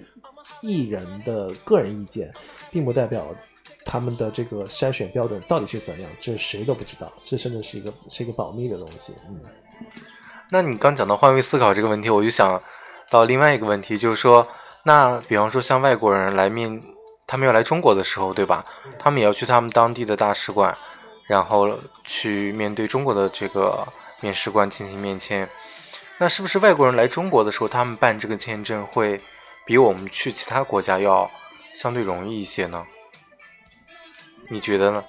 [0.62, 2.32] 艺人的个人意见，
[2.70, 3.26] 并不代表
[3.84, 9.14] 他们的这个筛选标准到底是怎样，这谁都不知道，这甚至是一个是一个保密的东西。
[9.28, 9.40] 嗯，
[10.50, 12.62] 那你刚讲到换位思考这个问题，我就想
[13.10, 14.46] 到另外一个问题，就是说，
[14.84, 16.82] 那比方说像外国人来面。
[17.30, 18.64] 他们要来中国的时候，对吧？
[18.98, 20.74] 他们也要去他们当地的大使馆，
[21.26, 23.86] 然后去面对中国的这个
[24.22, 25.46] 面试官进行面签。
[26.16, 29.20] 那是不是外国人来中国的时候，他们办这个签证会
[29.66, 31.30] 比我们去其他国家要
[31.74, 32.82] 相对容易一些呢？
[34.48, 35.04] 你觉得呢？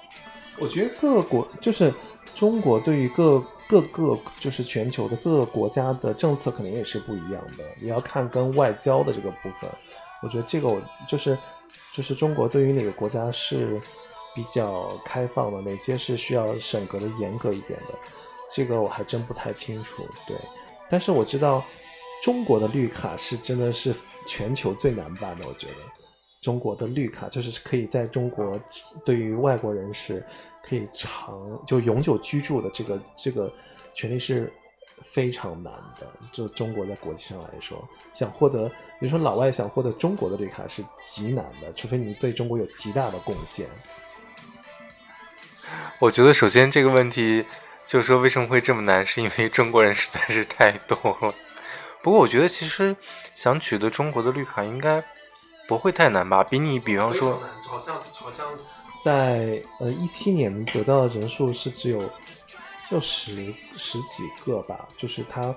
[0.58, 1.92] 我觉得各国就是
[2.34, 9.70] 中国对于各各个就是全球的各个国家的政策肯定也是不一样的，也要看跟外交的这个部分。
[10.22, 11.36] 我觉得这个我就是。
[11.92, 13.80] 就是中国对于哪个国家是
[14.32, 17.98] 比较开放的，哪些是需要审核的严格一点的，
[18.48, 20.06] 这个我还真不太清楚。
[20.24, 20.36] 对，
[20.88, 21.64] 但是我知道
[22.22, 23.92] 中国的绿卡是真的是
[24.24, 25.44] 全球最难办的。
[25.48, 25.74] 我觉得
[26.40, 28.58] 中国的绿卡就是可以在中国
[29.04, 30.24] 对于外国人士
[30.62, 33.52] 可以长就永久居住的这个这个
[33.94, 34.52] 权利是。
[35.02, 43.66] 非常难的，就中国在国际上来说，想获得，比如说老外想获得中国的绿卡是极难的，除非你对中国有极大的贡献。
[45.98, 47.46] 我觉得首先这个问题
[47.86, 51.34] 就是说为什么会这么难，是因为中国人实在是太多了。
[52.02, 52.94] 不过我觉得其实
[53.34, 55.02] 想取得中国的绿卡应该
[55.70, 56.42] 不会太难吧？
[56.42, 58.46] 比你比方说，好像好像
[59.02, 62.10] 在呃一七年得到的人数是只有。
[62.90, 65.54] 就十十几个吧，就是他，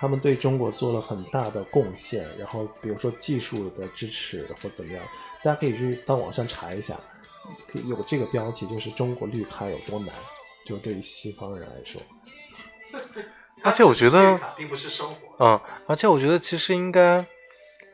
[0.00, 5.00] 他们对中国做了很大的贡献，然后比如说技术的支持或怎么样，
[5.44, 6.98] 大家可以去到网上查一下，
[7.68, 10.12] 可以有这个标题，就是中国绿卡有多难，
[10.66, 12.02] 就对于西方人来说。
[13.62, 15.36] 而且我觉得，并不是生活。
[15.38, 17.24] 嗯，而且我觉得其实应该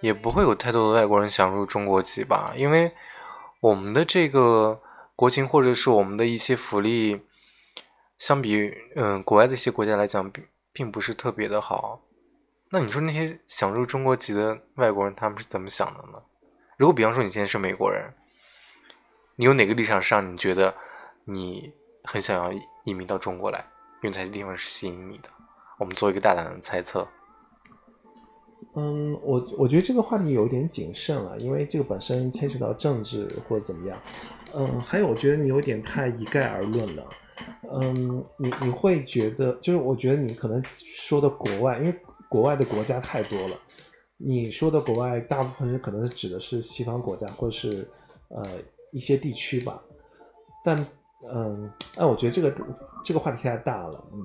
[0.00, 2.92] 也不会有太多的外国人想入中国籍吧，因为
[3.60, 4.80] 我们的这个
[5.16, 7.22] 国情或者是我们的一些福利。
[8.18, 12.02] 相比嗯，国外的一些国家来讲，并并不是特别的好。
[12.68, 16.20] 那你说那些想入中国籍的外国人，他们是怎么想的呢？
[16.76, 18.12] 如果比方说你现在是美国人，
[19.36, 20.74] 你有哪个立场上你觉得
[21.26, 22.50] 你很想要
[22.82, 23.64] 移民到中国来，
[24.02, 25.28] 因为哪些地方是吸引你的？
[25.78, 27.06] 我们做一个大胆的猜测。
[28.74, 33.98] 嗯，我我觉得这个话题有一点谨慎了，因为这个本身牵扯到政治或者怎么样。
[34.54, 37.04] 嗯，还有我觉得你有点太一概而论了。
[37.72, 41.94] 嗯，你你会觉得，就是我觉得你可能说的国外，因为
[42.28, 43.56] 国外的国家太多了。
[44.16, 47.88] 你说的国外，大部分可能指的是西方国家，或者是
[48.28, 48.44] 呃
[48.92, 49.80] 一些地区吧。
[50.64, 50.84] 但
[51.32, 52.54] 嗯，哎，我觉得这个
[53.04, 54.24] 这个话题太大了，嗯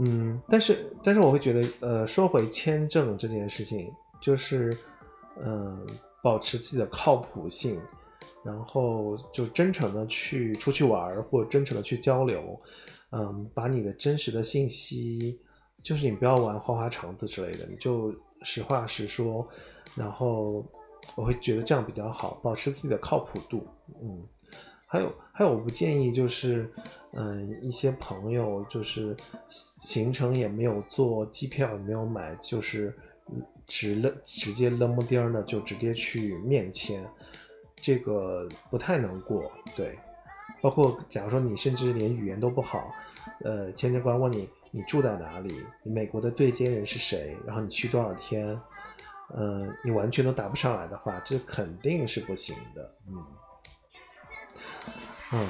[0.00, 4.76] 嗯，但是但是我会觉得，呃，说回签证这件事情，就是
[5.44, 5.86] 嗯，
[6.22, 7.80] 保持自己的靠谱性，
[8.44, 12.60] 然后就真诚的去出去玩，或者真诚的去交流，
[13.12, 15.40] 嗯，把你的真实的信息。
[15.82, 19.46] 就是你不要玩花花肠子之类的，你就实话实说，
[19.94, 20.64] 然后
[21.14, 23.66] 我会觉得这样比较好，保持自己的靠谱度。
[24.00, 24.22] 嗯，
[24.94, 26.72] 还有还有，我不建议就是，
[27.14, 29.16] 嗯，一些朋友就是
[29.48, 32.94] 行程也没有做，机票也没有买，就是
[33.66, 37.04] 直扔直接扔不丁的就直接去面签，
[37.74, 39.50] 这个不太能过。
[39.74, 39.98] 对，
[40.62, 42.94] 包括假如说你甚至连语言都不好，
[43.40, 44.48] 呃，签证官问你。
[44.76, 45.64] 你住在哪里？
[45.84, 47.36] 你美国的对接人是谁？
[47.46, 48.60] 然后你去多少天？
[49.36, 52.92] 嗯，你完全都答不上来的话，这肯定是不行的。
[53.08, 53.24] 嗯，
[55.34, 55.48] 嗯，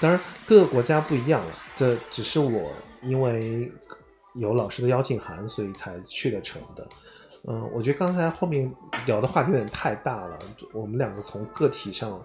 [0.00, 3.70] 当然各个国家不一样了，这只是我因为
[4.34, 6.88] 有老师的邀请函，所以才去得成的。
[7.46, 10.38] 嗯，我觉得刚才后面聊的话题有点太大了，
[10.72, 12.24] 我们两个从个体上，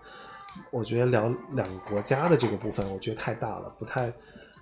[0.72, 4.12] 我觉得聊两个国家的这个部分，我觉得太大了，不太。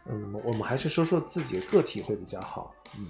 [0.09, 2.73] 嗯，我们还是说说自己的个体会比较好。
[2.97, 3.07] 嗯，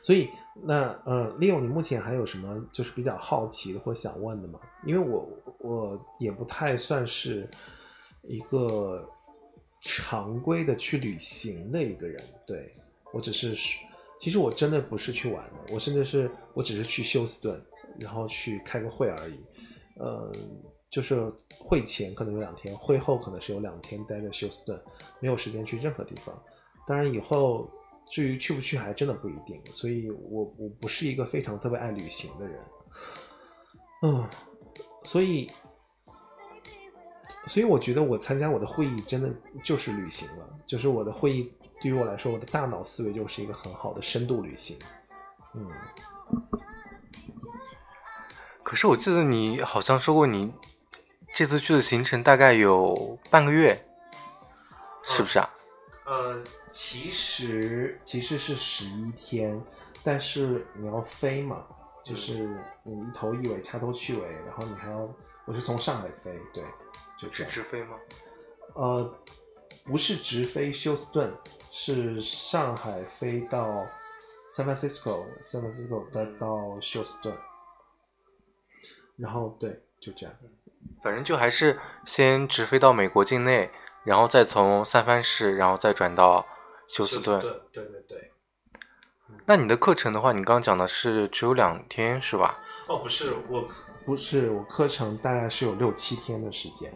[0.00, 0.30] 所以
[0.62, 4.58] 那呃，Leo，你目前还有什么就是比较好奇的或想问的吗？
[4.84, 7.48] 因为我我也不太算是
[8.22, 9.08] 一个
[9.82, 12.74] 常规的去旅行的一个人，对
[13.12, 13.54] 我只是
[14.18, 17.60] 其实我真的不是去玩的，我甚至是我只是去休斯顿，
[17.98, 19.40] 然后去开个会而已，
[20.00, 20.32] 嗯。
[20.88, 24.80] 就是会前可能有两天，会后可能是有两天待在休斯顿，
[25.20, 26.42] 没有时间去任何地方。
[26.86, 27.68] 当然以后
[28.10, 32.60] 至于去不去还真的不一定，所以我我不是一个非常特别爱旅行的人。
[34.02, 34.28] 嗯，
[35.04, 35.50] 所以
[37.46, 39.30] 所以我觉得我参加我的会议真的
[39.62, 44.78] 就是旅行了，就是我的会议对于我来说，我的大脑思维就是一个很好的深度旅行。
[45.54, 45.68] 嗯。
[48.62, 50.52] 可是我记得你好像说过你。
[51.34, 53.78] 这次去的行程大概有半个月，
[55.04, 55.50] 是不是啊？
[56.06, 59.60] 呃，其实其实是十一天，
[60.04, 61.66] 但是你要飞嘛，
[62.04, 62.48] 就是
[62.84, 65.12] 你一头一尾掐头去尾，然后你还要，
[65.44, 66.62] 我是从上海飞，对，
[67.18, 67.52] 就这样。
[67.52, 67.96] 直飞吗？
[68.74, 69.18] 呃，
[69.84, 71.32] 不是直飞休斯顿，
[71.72, 73.84] 是上海飞到
[74.52, 77.36] San Francisco，San Francisco 再到休斯顿，
[79.16, 80.36] 然后对，就这样。
[81.02, 83.70] 反正就还是先直飞到美国境内，
[84.06, 86.46] 然后再从三藩市，然后再转到
[86.88, 87.40] 休斯顿。
[87.72, 88.32] 对对对。
[89.44, 92.58] 那你的课程的话，你刚刚讲的是只有两天是吧？
[92.88, 93.68] 哦，不是，我
[94.04, 96.92] 不是，我课程大概是有六七天的时间。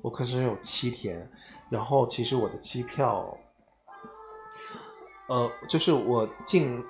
[0.00, 1.30] 我课程有七天，
[1.68, 3.36] 然后其实我的机票，
[5.28, 6.84] 呃，就是我进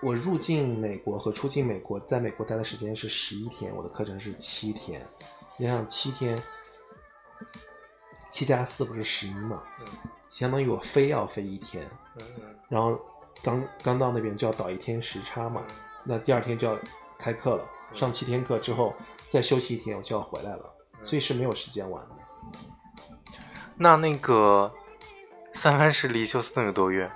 [0.00, 5.04] 我入境美国和出境美国，在美国待的时间是十一天，我的课程是七天。
[5.56, 6.40] 你想七天，
[8.32, 9.62] 七加四不是十一嘛？
[9.78, 9.86] 嗯，
[10.26, 12.24] 相当于我非要飞一天，嗯
[12.68, 12.98] 然后
[13.42, 15.62] 刚刚到那边就要倒一天时差嘛，
[16.02, 16.76] 那第二天就要
[17.18, 18.94] 开课了，上七天课之后
[19.28, 22.16] 再休息一天，我就要回来了，所以是没有时间玩的。
[23.76, 24.72] 那那个
[25.54, 27.10] 三藩市离休斯顿有多远？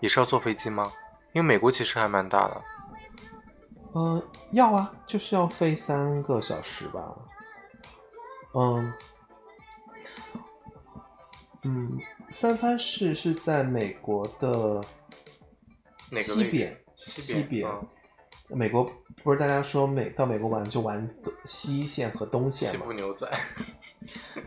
[0.00, 0.92] 也是要坐飞机吗？
[1.32, 2.62] 因为美国其实还蛮大的。
[3.94, 7.14] 嗯，要啊，就是要飞三个小时吧。
[8.54, 8.92] 嗯，
[11.68, 11.98] 嗯，
[12.30, 14.80] 三藩市是在美国的
[16.12, 17.68] 西边，西边。
[18.48, 18.88] 美国
[19.24, 21.12] 不是大家说美到美国玩就玩
[21.44, 22.78] 西线和东线嘛？
[22.78, 23.28] 西部牛仔。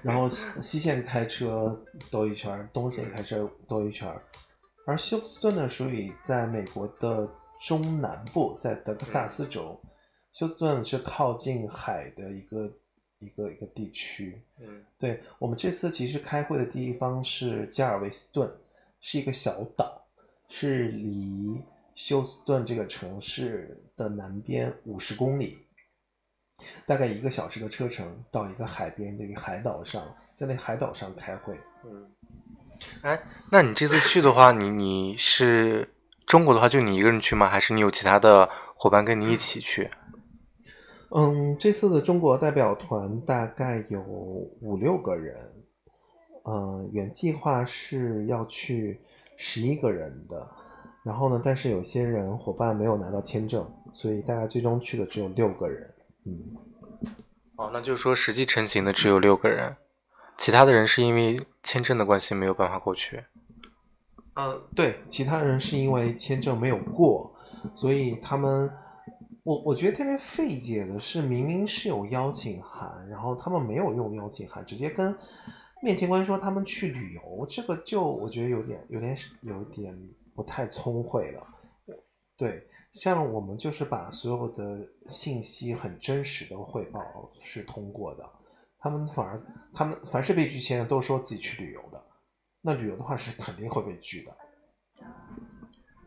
[0.02, 1.78] 然后西线开车
[2.10, 4.10] 兜一圈，东线开车兜一圈。
[4.88, 9.78] 而休斯顿呢，属于在美国的中南部，在德克萨斯州。
[10.32, 12.72] 休斯顿是靠近海的一个。
[13.20, 18.50] 一个一个地区，嗯，对我们这次其实开会的地方是加尔维斯顿，
[19.02, 20.02] 是一个小岛，
[20.48, 21.62] 是离
[21.94, 25.60] 休斯顿这个城市的南边五十公里，
[26.86, 31.60] 大概一个小时的车程到一个海边的一个海岛上，在那海岛上开会。
[31.84, 32.10] 嗯，
[33.02, 35.90] 哎，那你这次去的话，你你是
[36.26, 37.50] 中国的话，就你一个人去吗？
[37.50, 39.92] 还是你有其他的伙伴跟你一起去？
[41.12, 45.36] 嗯，这次的中国代表团大概有五六个人，
[46.46, 49.00] 嗯，原计划是要去
[49.36, 50.48] 十一个人的，
[51.04, 55.94] 然后呢，但是有些人伙伴没有拿到签证，所以大家最终去的只有六个人。
[56.26, 56.40] 嗯，
[57.56, 59.76] 哦，那就是说实际成型的只有六个人，
[60.38, 63.24] 其他的人是因为签证的关系没有办法过去。
[64.36, 67.34] 嗯，对，其他人是因为签证没有过，
[67.74, 68.72] 所以他们，
[69.50, 75.18] 我我觉得特别费解的是，明明是有邀请函，然后他们没有用邀请函，直接跟
[75.82, 80.00] 面签官说他们去旅游，这个就我觉得有点有点有点
[80.36, 81.42] 不太聪慧了。
[82.38, 87.02] 对，像我们就是把所有的信息很真实的汇报
[87.42, 88.24] 是通过的，
[88.78, 89.42] 他们反而
[89.74, 92.00] 他们凡是被拒签的都说自己去旅游的。
[92.62, 94.32] 那旅游的话是肯定会被拒的。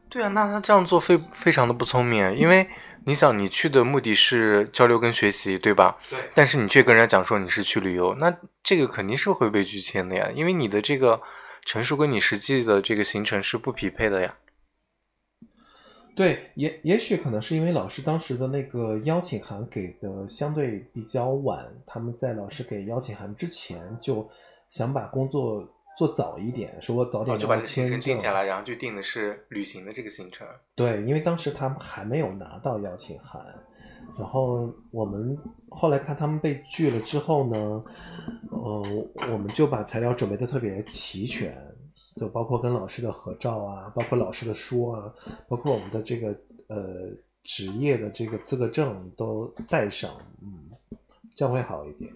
[0.09, 2.69] 对啊，那他这样做非非常的不聪明，因为
[3.05, 5.99] 你想，你去的目的是交流跟学习，对吧？
[6.09, 6.19] 对。
[6.35, 11.21] 但是你却跟人家讲说你是去旅游，那这个肯定是会被拒签的呀，因为你的这个
[11.65, 14.35] 陈述跟你实际的这个行程是不匹配的呀。
[16.15, 24.29] 对，也也许可能是因为老师当时的那个邀请函给的相对比较晚，他们在老师给邀请函之前就
[24.71, 25.69] 想把工作。
[25.97, 30.47] 做早一点，说我早点就把行程定下来，然后就定的是旅行的这个行程。
[30.75, 33.45] 对，因为当时他们还没有拿到邀请函，
[34.19, 35.37] 然后我们
[35.69, 37.85] 后来看他们被拒了之后呢，
[38.51, 38.83] 呃，
[39.33, 41.55] 我们就把材料准备的特别齐全，
[42.17, 45.13] 就包括跟老师的合照啊，包括老师的书啊，
[45.49, 46.29] 包括我们的这个
[46.69, 47.11] 呃
[47.45, 50.71] 职业的这个资格证都带上，嗯，
[51.37, 52.11] 这样会好一点。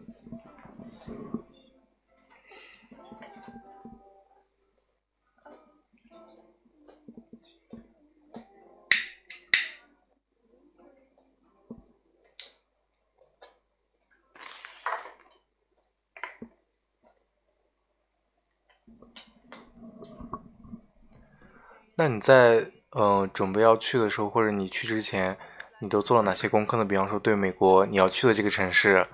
[21.98, 25.36] 那你在嗯准备要去的时候，或者你去之前，
[25.80, 26.84] 你都做了哪些功课呢？
[26.84, 29.06] 比方说对美国你要去的这个城市，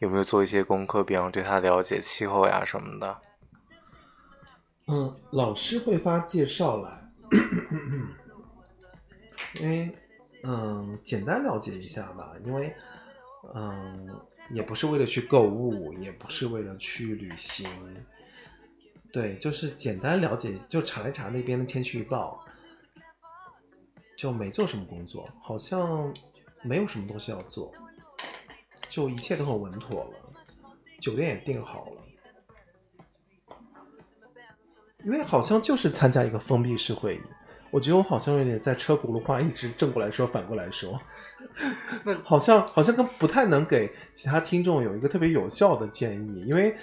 [0.00, 1.04] 有没有做一些功课？
[1.04, 3.16] 比方对它了解气候呀什么的。
[4.88, 6.90] 嗯，老师会发介绍来，
[9.60, 9.96] 因为
[10.42, 12.74] 嗯简单了解一下吧，因为
[13.54, 14.08] 嗯
[14.50, 17.68] 也不是为了去购物，也不是为了去旅行。
[19.16, 22.38] 对，就是简单了解，就查一查那边的天气预报，
[24.14, 26.12] 就没做什么工作，好像
[26.62, 27.72] 没有什么东西要做，
[28.90, 30.10] 就一切都很稳妥了，
[31.00, 33.56] 酒店也订好了，
[35.02, 37.20] 因为好像就是参加一个封闭式会议，
[37.70, 41.00] 我觉得我好像有点在车轱辘话，一直正过来说，反过来说，
[42.04, 46.76] 那好像好像跟不太能给其他听众有一个特别有效的建议，因为。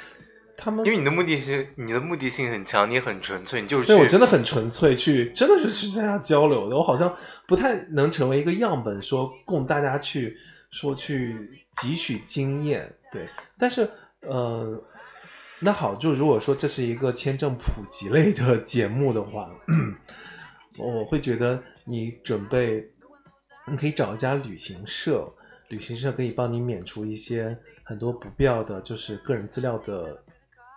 [0.55, 6.77] 他们因为你的目的是你的目的性很强，你很纯粹，你就是对我真的很纯粹，去真的是去参加交流的。
[6.77, 7.13] 我好像
[7.47, 10.37] 不太能成为一个样本，说供大家去
[10.69, 12.87] 说去汲取经验。
[13.11, 13.27] 对，
[13.57, 13.89] 但是
[14.21, 14.79] 呃，
[15.59, 19.49] 那好，就如果说这是一个签证普及类的节目的话，
[20.77, 22.87] 我会觉得你准备
[23.67, 25.27] 你可以找一家旅行社，
[25.69, 30.23] 旅行社可以帮你免除一些很多不必要的就是个人资料的。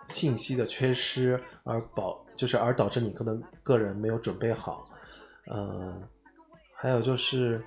[0.07, 4.89] 信息的缺失而保就是而导致你可能个人没有准备好，
[5.51, 6.01] 嗯，
[6.73, 7.61] 还有就是，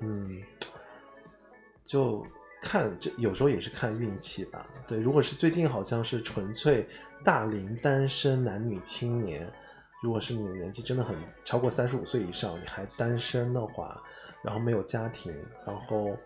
[0.00, 0.42] 嗯，
[1.84, 2.24] 就
[2.60, 4.66] 看这有时候也是看运气吧。
[4.86, 6.88] 对，如果是最近好像是纯粹
[7.24, 9.50] 大龄单身男女青年，
[10.02, 14.00] 如果是你年纪真的很超过三十五岁以上，你还单身的话，
[14.42, 15.34] 然后没有家庭，
[15.66, 16.16] 然后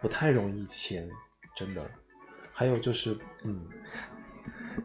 [0.00, 1.08] 不太容易签，
[1.54, 1.82] 真的。
[2.62, 3.60] 还有就是，嗯，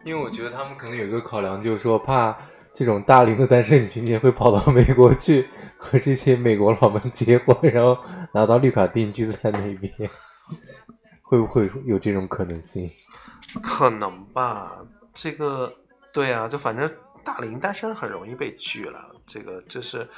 [0.04, 2.36] 因为我觉得他们可能有一个考量，就是说怕
[2.74, 5.48] 这种大龄的单身女青年会跑到美国去
[5.78, 7.96] 和这些美国佬们结婚，然后
[8.34, 9.94] 拿到绿卡定居在那边，
[11.22, 12.92] 会不会有这种可能性？
[13.62, 15.72] 可能吧，这个
[16.12, 16.92] 对啊，就反正
[17.24, 20.10] 大龄单身很容易被拒了，这个这是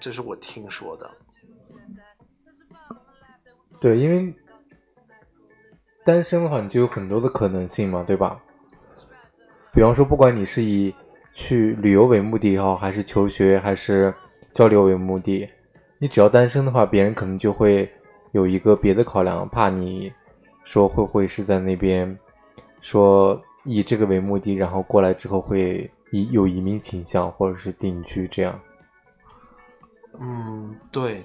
[0.00, 1.10] 这是我听说的。
[3.82, 4.34] 对，因为。
[6.04, 8.40] 单身的话，你就有很多的可能性嘛，对吧？
[9.72, 10.94] 比方说，不管你是以
[11.32, 14.12] 去旅游为目的也好，还是求学，还是
[14.50, 15.48] 交流为目的，
[15.98, 17.88] 你只要单身的话，别人可能就会
[18.32, 20.12] 有一个别的考量，怕你
[20.64, 22.18] 说会不会是在那边
[22.80, 28.58] 说以这个为目的，然后过来之后会移有移民倾向，或者是定居这样。
[30.18, 31.24] 嗯，对。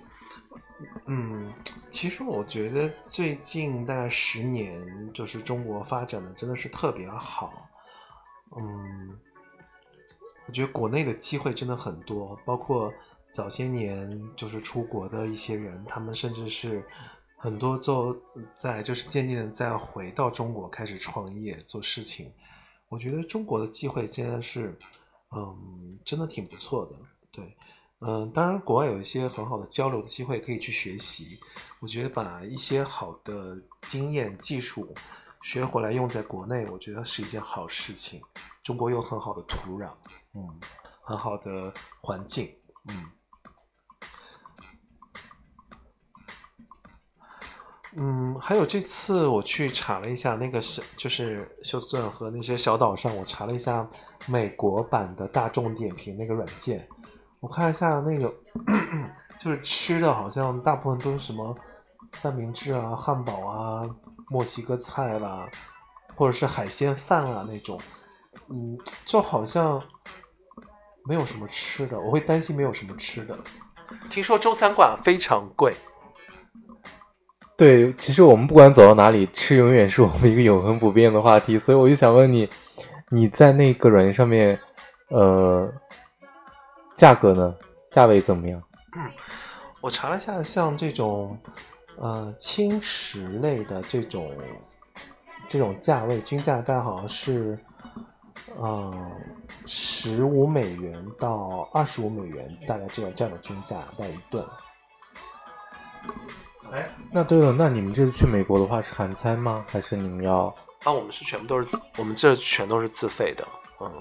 [1.05, 1.53] 嗯，
[1.89, 7.69] 其实我觉得最近大概十年，就是中国发展的真的是特别好。
[8.57, 9.17] 嗯，
[10.47, 12.93] 我觉得国内的机会真的很多，包括
[13.31, 16.83] 早些年就是出国的一些人，他们甚至是
[17.37, 18.15] 很多做
[18.57, 22.31] 在就是渐渐的在回到中国开始创业做事情。
[22.89, 24.77] 我觉得中国的机会现在是，
[25.31, 26.95] 嗯，真的挺不错的。
[27.31, 27.55] 对，
[28.07, 31.39] 嗯，当然国外有一些很好的交流的机会可以去学习。
[31.79, 34.93] 我觉得把一些好的经验技术
[35.41, 38.21] 学回来用在国内，我觉得是一件好事情。
[38.61, 39.89] 中国有很好的土壤，
[40.35, 40.47] 嗯，
[41.01, 42.55] 很好的环境，
[42.89, 43.05] 嗯。
[47.97, 53.89] 嗯，还有这次我去查了一下，那个是就是休斯顿和那些小岛上，我查了一下
[54.27, 56.85] 美国版的大众点评那个软件，
[57.45, 58.33] 我看一下那个
[59.39, 61.55] 就是吃的，好像大部分都是什么
[62.13, 63.87] 三明治啊、汉堡啊、
[64.31, 65.47] 墨西哥菜啦，
[66.15, 67.79] 或者是海鲜饭啊那种，
[68.49, 69.79] 嗯，就好像
[71.07, 73.37] 没有什么吃的，我会担心没有什么吃的。
[74.09, 75.75] 听说中餐馆非常贵。
[77.55, 81.59] 对，其实我们不管走到哪里，吃永远是我们一个永恒不变的话题。
[81.59, 82.49] 所以我就想问你，
[83.11, 84.59] 你在那个软件上面，
[85.11, 85.71] 呃，
[86.95, 87.55] 价格呢？
[87.89, 88.61] 价位怎么样？
[88.97, 89.11] 嗯，
[89.81, 91.37] 我查了一下，像这种，
[91.97, 94.31] 呃，轻食类的这种，
[95.47, 97.57] 这种价位均价大概好像是，
[98.59, 99.11] 嗯，
[99.65, 104.45] 十五美元到二十五美元，大概这样这样的均价带一顿。
[106.71, 109.65] 哎，那对了，那你们这次去美国的话是韩餐吗？
[109.67, 110.53] 还是你们要？
[110.83, 111.67] 啊，我们是全部都是，
[111.97, 113.47] 我们这全都是自费的。
[113.79, 113.91] 嗯，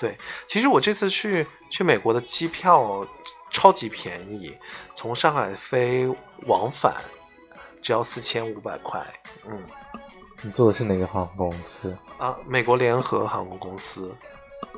[0.00, 3.06] 对，其实我这次去去美国的机票
[3.50, 4.56] 超级便宜，
[4.94, 6.08] 从上海飞
[6.46, 6.94] 往返
[7.82, 9.04] 只要四千五百块。
[9.46, 9.62] 嗯，
[10.40, 11.94] 你坐的是哪个航空公司？
[12.16, 14.16] 啊，美国联合航空公司，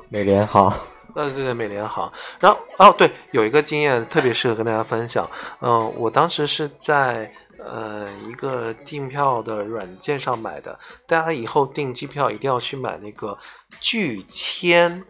[0.09, 0.69] 美联航。
[1.15, 2.11] 呃，对对，美联航。
[2.39, 5.29] 然后哦，对，有一个经验特别适合跟大家分享。
[5.61, 10.77] 嗯，我当时是在呃一个订票的软件上买的。
[11.05, 13.37] 大家以后订机票一定要去买那个
[13.79, 15.03] 拒签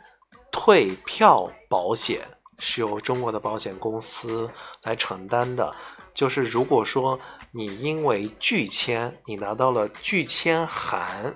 [0.53, 2.21] 退票保险，
[2.59, 4.49] 是由中国的保险公司
[4.83, 5.75] 来承担的。
[6.13, 7.19] 就是如果说
[7.51, 11.35] 你因为拒签，你拿到了拒签函。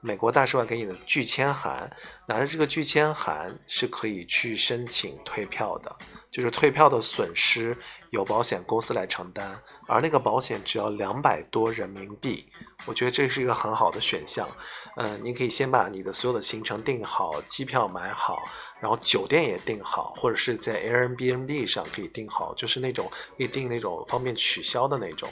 [0.00, 1.90] 美国大使馆给你的拒签函，
[2.26, 5.94] 拿着这个拒签函是可以去申请退票的，
[6.30, 7.76] 就是退票的损失
[8.10, 12.48] 由保险公司来承担，而那个保险只要两百多人民币，
[12.86, 14.48] 我觉得这是一个很好的选项。
[14.96, 18.42] 嗯，你可以先把你的所有的行程订好，机票买好，
[18.80, 25.28] 然后酒店也订好，或者是在 Airbnb 上可以订好，就是那种可以订那种方便取消的那种。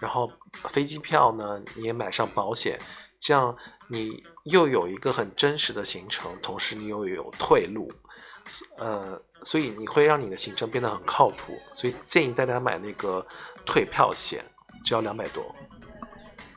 [0.00, 0.30] 然后
[0.70, 2.80] 飞机票呢，你也买上保险，
[3.22, 3.56] 这样。
[3.88, 7.92] 你又有一个很真实的行程，同时你又有退路，
[8.78, 11.52] 呃，所以你会让你的行程变得很靠谱。
[11.74, 13.22] 所以建议大家买那个
[13.66, 14.42] 退票险，
[14.82, 15.44] 只要两百多。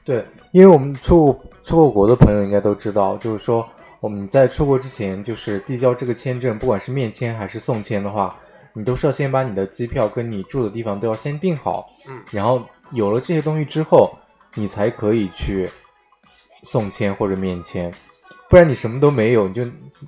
[0.06, 3.68] 对，因为我们出出过国的朋友应该都知道，就是说
[4.00, 8.40] 我们在出国之前，就是递交这个签证，不管是面签还是送签的话，
[8.72, 14.18] 你都是要先把你的机票跟你住的地方都要先订好，嗯，然后有了这些东西之后，
[14.54, 15.70] 你才可以去。
[16.64, 17.94] 送签或者免签，
[18.50, 19.66] 不然你什么都没有，你就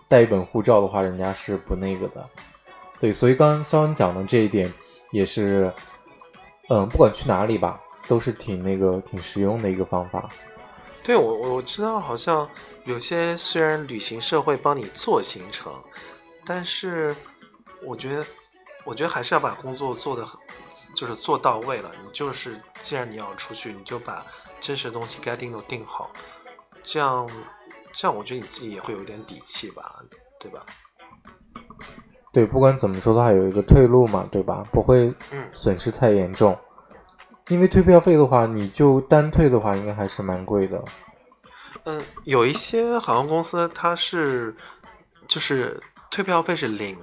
[0.07, 2.29] 带一本护照的话，人家是不那个的。
[2.99, 4.71] 对，所以刚刚肖恩讲的这一点
[5.11, 5.71] 也是，
[6.69, 10.29] 嗯，不管去哪里吧，都是挺那个挺实用的一个方法。
[11.03, 12.49] 对我我知道，好像
[12.85, 15.71] 有些虽然旅行社会帮你做行程，
[16.45, 17.15] 但是
[17.83, 18.25] 我觉得，
[18.83, 20.39] 我觉得还是要把工作做的很，
[20.95, 21.91] 就是做到位了。
[22.03, 24.25] 你就是既然你要出去，你就把。
[24.67, 26.11] 真实的东西该定都定好，
[26.83, 27.25] 这样，
[27.93, 29.95] 这样我觉得你自己也会有一点底气吧，
[30.41, 30.65] 对吧？
[32.33, 34.67] 对，不管怎么说的话，有一个退路嘛，对吧？
[34.69, 35.13] 不会
[35.53, 36.59] 损失太严重。
[37.47, 40.83] 因为退票费的话，你就单退的话，应该还是蛮贵的。
[41.85, 44.53] 嗯，有一些航空公司它是，
[45.29, 46.99] 就是退票费是零，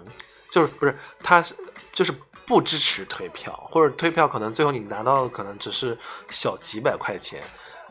[0.52, 1.56] 就是不是，它是
[1.94, 2.12] 就是。
[2.46, 5.98] 不支持退票，或者退票可能最后你拿到的可能只是
[6.30, 7.42] 小几百块钱，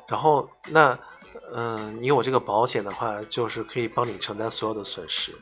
[0.08, 0.98] 然后那
[1.54, 5.34] 嗯，你有这个保险的话，就是可以帮你承担所有的损失。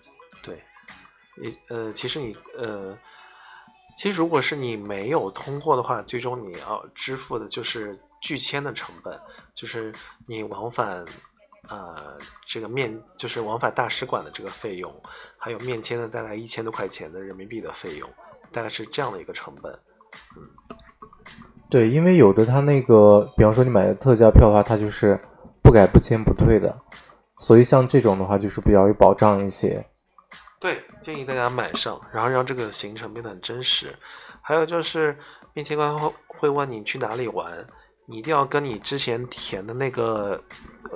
[0.42, 0.62] 对，
[1.36, 2.98] 你呃，其实你呃，
[3.98, 9.20] 其实如果是你没有通过的话，最终你要支付的就是拒签的成本，
[9.54, 9.94] 就是
[10.26, 11.06] 你往返
[11.68, 14.94] 呃这个面就是往返大使馆的这个费用，
[15.38, 18.10] 还有面签的大概一千多块钱的人民币的费用。
[18.52, 19.72] 大概是这样的一个成本，
[20.38, 20.44] 嗯，
[21.70, 25.20] 对，因为有的他那个，比方说你买的特价票的话，它就是
[25.64, 26.78] 不改不签不退的，
[27.40, 29.86] 所以像这种的话就是比较有保障一些。
[30.60, 33.96] 对，建议大家买上，然后让这个行程变得很真实。
[34.42, 35.18] 还有就是
[35.54, 37.66] 面签官会会问你去哪里玩，
[38.06, 40.44] 你一定要跟你之前填的那个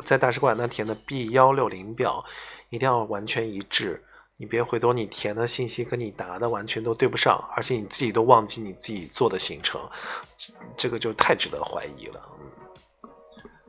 [0.03, 2.23] 在大使馆那填的 B 幺六零表
[2.69, 4.03] 一定要完全一致。
[4.37, 9.79] 你别回头你填的信息跟你答的完全都对不上，而且你自己都忘记你自己做的行程，
[10.35, 12.19] 这这个就太值得怀疑了。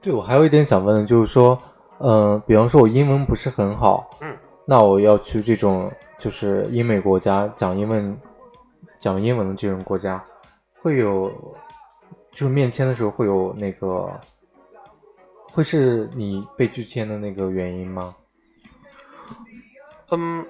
[0.02, 1.56] 对，我还有一点想问的，就是说，
[1.98, 8.18] 嗯、比方说我英文不是很好，嗯，那我要去这种就是英美国家讲英文、
[8.98, 10.22] 讲英文的这种国家，
[10.82, 11.30] 会有
[12.32, 14.08] 就是面签的时候会有那个，
[15.52, 18.14] 会是你被拒签的那个原因吗？
[20.10, 20.46] 嗯，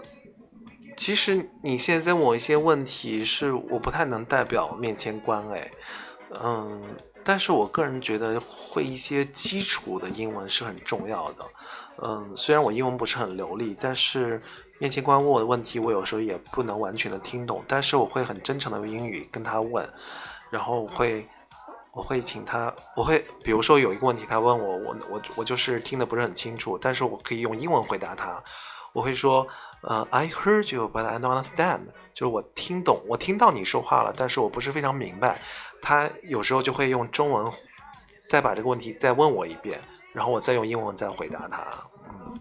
[0.96, 5.70] 其实你现在问我一些问题，是我不太能代表面签官哎，
[6.42, 6.82] 嗯，
[7.24, 11.44] 但是我个人觉得会一些基础的英文是很重要的，
[12.02, 14.40] 嗯，虽然我英文不是很流利，但是
[14.78, 19.88] 面签官问我的问题，我有时候也不能完全的听懂，但是我会很真诚的用英语跟他问，
[20.50, 21.26] 然后我会。
[21.92, 28.38] 我会请他，我会比如说有一个问题，他问我，我我我就是听得不是很清楚，但是我可以用英文回答他。
[28.97, 29.47] 我会说，
[29.82, 31.80] 呃，I heard you, but I don't understand，
[32.14, 35.38] 就是我听懂，我听到你说话了，但是我不是非常明白。
[35.82, 37.53] 他有时候就会用中文
[38.26, 39.78] 再把这个问题再问我一遍，
[40.14, 41.62] 然后我再用英文再回答他。
[42.09, 42.34] 嗯，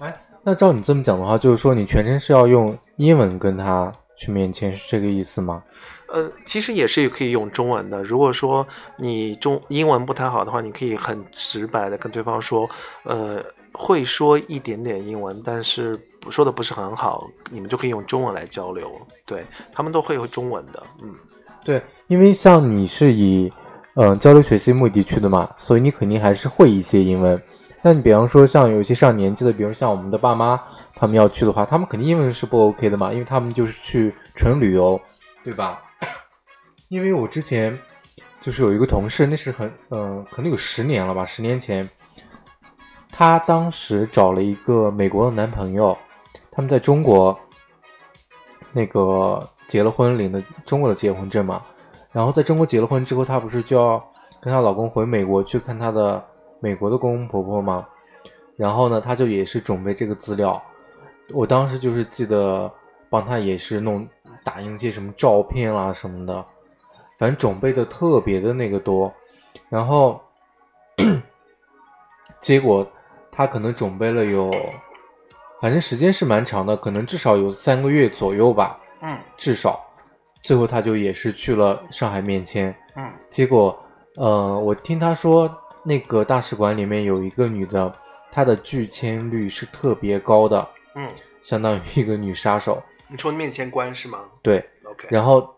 [0.00, 5.62] 哎，那照你这么讲的话，就是说你全程是要用英文跟他去面签，是这个意思吗？
[6.08, 8.02] 呃，其实也是可以用中文的。
[8.02, 8.66] 如果说
[8.98, 12.68] 你中英文不太好的话，你可以很直白的跟对方说，
[13.04, 13.42] 呃，
[13.72, 15.98] 会说一点点英文，但是
[16.30, 18.90] 说的不是很好，你们就可以用中文来交流。
[19.26, 21.14] 对他们都会有中文的，嗯。
[21.64, 23.52] 对，因为像你是以
[23.94, 27.40] 嗯、呃交流学习目的去的嘛，所以你肯定还是会一些英文。
[27.82, 30.60] 那你比方说像有一些上年纪的，比如像我们的爸妈，
[30.94, 35.00] 他们要去的话，他们肯定英文是不 OK 的嘛，因为他们就是去纯旅游，
[35.42, 35.82] 对吧？
[36.88, 37.76] 因为我之前
[38.40, 41.88] 就是有一个同事，那是很嗯、呃可能有十年了吧，十年前，
[43.12, 45.96] 她当时找了一个美国的男朋友，
[46.50, 47.38] 他们在中国
[48.72, 51.62] 那个结了婚，领的中国的结婚证嘛。
[52.10, 54.02] 然后在中国结了婚之后，她不是就要
[54.40, 56.24] 跟她老公回美国去看她的
[56.58, 57.86] 美国的公公婆婆吗？
[58.56, 60.60] 然后呢，她就也是准备这个资料。
[61.32, 62.70] 我当时就是记得
[63.08, 64.08] 帮她也是弄
[64.42, 66.44] 打印一些什么照片啦什么的，
[67.18, 69.12] 反正准备的特别的那个多。
[69.68, 70.20] 然后
[72.40, 72.86] 结果
[73.32, 74.50] 她可能准备了有，
[75.60, 78.78] 反正时间是蛮长的，可能至少有三个月左右吧。
[79.00, 79.18] 嗯。
[79.36, 79.80] 至少，
[80.44, 83.10] 最后他就也是去了上海面签，嗯。
[83.30, 83.76] 结果，
[84.16, 85.50] 呃，我听他说
[85.82, 87.92] 那个大使馆里面有一个女的，
[88.30, 91.08] 她的拒签率是特别高的，嗯，
[91.40, 92.80] 相当于一个女杀手。
[93.08, 94.20] 你说面签官是吗？
[94.42, 95.48] 对，？OK，然后，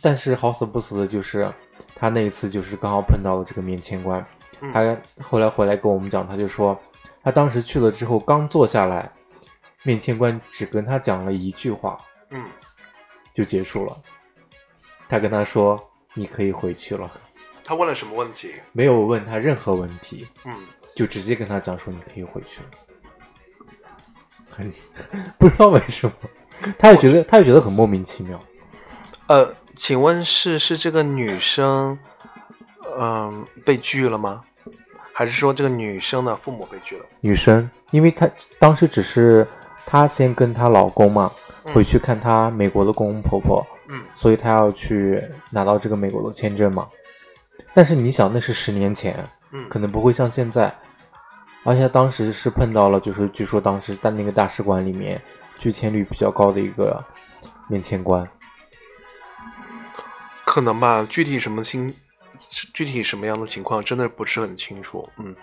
[0.00, 1.50] 但是好死不死的就是，
[1.94, 4.24] 他那一次就是刚好碰到了这个面签官，
[4.60, 4.72] 嗯。
[4.72, 6.78] 他后来回来跟我们讲，他就说，
[7.26, 9.10] 他当时去了之后刚坐下来，
[9.82, 11.98] 面签官只跟他讲了一句话，
[12.30, 12.46] 嗯，
[13.34, 14.00] 就结束了。
[15.08, 17.10] 他跟他说：“你可以回去了。
[17.64, 20.54] 他问了什么问题？”没有问他任何问题，嗯，
[20.94, 22.70] 就直接跟他讲说：“你可以回去了。”
[24.48, 24.72] 很
[25.36, 26.14] 不知道为什么，
[26.78, 28.40] 他也觉得他也觉得很莫名其妙。
[29.26, 31.98] 呃，请问是是这个女生，
[32.96, 34.44] 嗯、被拒了吗？
[35.18, 37.06] 还是说这个女生的父母被拒了？
[37.22, 39.48] 女生，因为她当时只是
[39.86, 41.32] 她先跟她老公嘛
[41.64, 46.86] 嗯回去看她美国的公公婆婆，嗯所以她要去拿到这个美国的签证嘛。
[47.72, 50.70] 但是你想，那是十年前，嗯，可能不会像现在，
[51.64, 55.18] 而且当时是碰到了，就是据说当时在那个大使馆里面
[55.58, 57.02] 拒签率比较高的一个
[57.68, 58.28] 面签官。
[60.44, 61.94] 可能吧，具体什么情，
[62.72, 65.08] 具体什么样的情况，真的不是很清楚。
[65.18, 65.34] 嗯，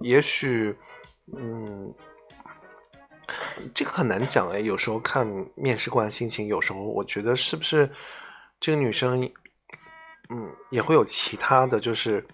[0.00, 0.76] 也许，
[1.36, 1.94] 嗯，
[3.74, 4.60] 这个很难讲哎。
[4.60, 7.90] 有时候看面试官心情，有时候我觉得是不是
[8.60, 9.22] 这个女生，
[10.30, 12.26] 嗯，也会有其他的就是。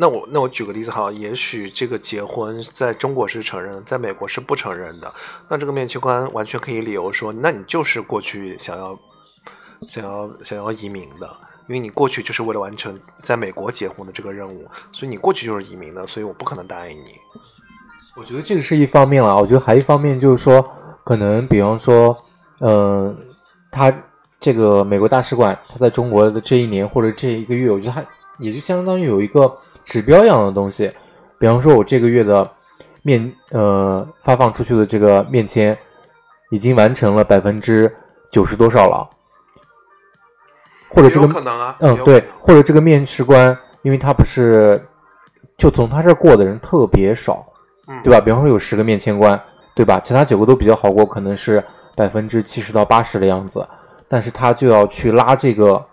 [0.00, 5.12] 那我那我举个例子哈，也许这个结婚在中国是承认，在美国是不承认的。
[5.50, 8.96] 那这个面试官完全可以理由说，那你就是过去想要
[9.88, 11.36] 想要想要移民的，
[11.68, 17.14] 因为你过去就是为了完成在美国结婚的这个任务，所以你过去就是移民的，所以我不可能答应你。
[18.16, 20.66] 我觉得这个是一方面了，我觉得还一方面就是说，
[21.04, 22.16] 可能比方说，
[22.60, 23.16] 嗯、
[23.70, 23.94] 他
[24.40, 28.04] 这个美国大使馆，他在中国的这一年或者这一个月，我觉得他
[28.38, 29.54] 也就相当于有一个
[29.84, 30.90] 指标一样的东西。
[31.38, 32.50] 比方说，我这个月的
[33.02, 35.76] 面呃发放出去的这个面签，
[36.50, 37.94] 已经完成了百分之
[38.32, 39.08] 九十多少了，
[40.88, 44.82] 或者这个可能啊，嗯对或者这个面试官，因为他不是
[45.56, 47.44] 就从他这儿过的人特别少，
[47.86, 48.20] 嗯，对吧？
[48.20, 49.40] 比方说有十个面签官，
[49.74, 50.00] 对吧？
[50.00, 51.62] 其他九个都比较好过，可能是
[51.94, 53.66] 百分之七十到八十的样子，
[54.08, 55.84] 但是他就要去拉这个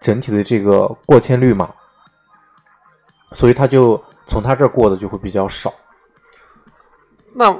[0.00, 1.70] 整体的这个过签率嘛，
[3.32, 5.72] 所以他就从他这儿过的就会比较少。
[7.34, 7.54] 那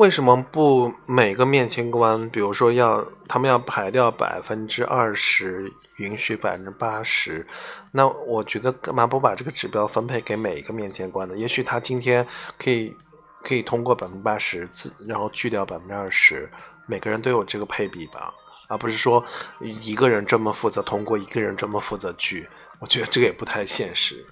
[0.00, 7.46] 为什么不每个面签官，比如说要他们要排掉百分之二十，允许百分之八十？
[7.92, 11.36] 那我觉得干嘛不把这个指标分配给每一个面签官呢？
[11.36, 12.26] 也许他今天
[12.58, 12.96] 可以
[13.42, 16.48] 可以通过百分之八十，自然后去掉百分之二十，
[16.86, 18.32] 每个人都有这个配比吧，
[18.68, 19.22] 而不是说
[19.60, 22.48] 一个人专门负责通过，一个人专门负责拒。
[22.78, 24.24] 我觉得这个也不太现实。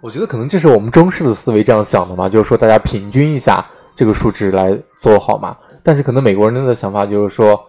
[0.00, 5.56] 我觉得可能这是我们中式的思维这样想的嘛，就是说大家平均一下这个数值来做好嘛。
[5.82, 7.60] 但是可能美国人的想法就是说，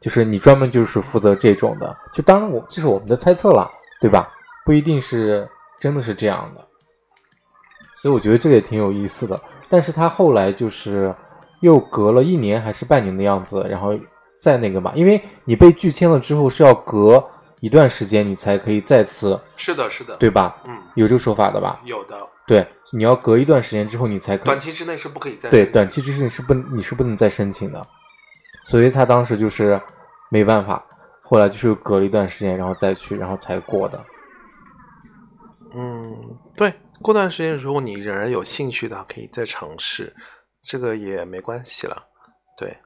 [0.00, 3.70] 就是你专门就是负责这种的，就当然我这是我们的猜测啦，
[4.00, 4.28] 对吧？
[4.64, 6.64] 不一定是真的是这样的。
[8.00, 9.40] 所以我觉得这个也挺有意思的。
[9.68, 11.14] 但是他后来就是
[11.60, 13.94] 又隔了一年还是半年的样子，然后
[14.38, 17.22] 再那个嘛，因为你被拒签了之后是要隔
[17.60, 20.54] 一段时间你才可以再次，是的，是的，对吧？
[20.66, 21.80] 嗯，有这个说法的吧？
[21.84, 22.16] 有的，
[22.46, 27.84] 对，你要隔一段时间之后，你才可以短期之内是不可以再对短期之内是不你是不能再申请的，
[28.64, 29.80] 所以他当时就是
[30.30, 30.84] 没办法，
[31.22, 34.00] 后来就是隔了一段时间，然后再去，然后才过的。
[35.74, 36.72] 嗯，对，
[37.02, 40.14] 过段时间如果你仍然有兴趣的话，可以再尝试，
[40.62, 42.00] 这个也没关系了。
[42.56, 42.78] 对，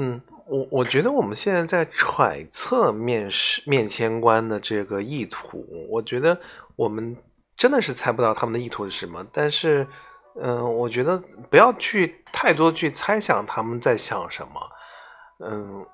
[0.00, 6.36] 嗯，我我觉得我们现在在揣测面试面签官的这个意图，我觉得
[6.74, 7.16] 我们
[7.56, 9.86] 真的是猜不到他们的意图是什么，但是，
[10.40, 14.70] 嗯、我觉得不要去太多去猜想他们在想什么，
[15.44, 15.86] 嗯。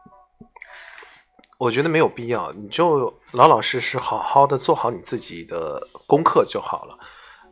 [1.61, 6.97] 我觉得没有必要，你就老老实实、好好的做好你自己的功课就好了，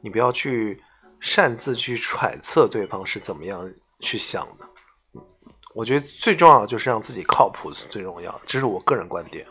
[0.00, 0.80] 你不要去
[1.18, 5.20] 擅自去揣测对方是怎么样去想的。
[5.74, 9.44] 我觉得最重要的就是让自己靠谱是最重要，这是我个人观点。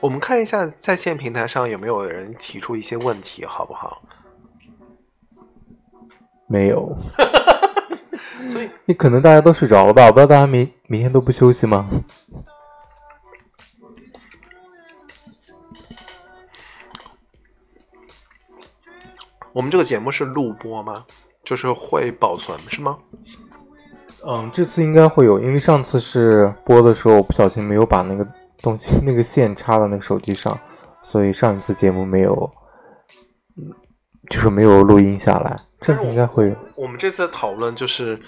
[0.00, 4.02] 我们看一下在线平台上有没有人提出一些问题，好不好？
[6.46, 6.96] 没有，
[8.48, 10.06] 所以你可能大家都睡着了吧？
[10.06, 11.88] 我不知道大家明明天都不休息吗？
[19.52, 21.04] 我们这个节目是录播吗？
[21.44, 22.98] 就是会保存是吗？
[24.26, 28.26] 嗯，这次应该会有，因为上次是播的时候，我不小心没有把那个
[28.62, 30.58] 东西 那个线插到那个手机上，
[31.02, 32.50] 所以上一次节目没有，
[33.56, 33.70] 嗯
[34.28, 35.56] 就是没有录音下来。
[35.80, 36.56] 这次应该会有。
[36.76, 38.20] 我们这次的讨论就是，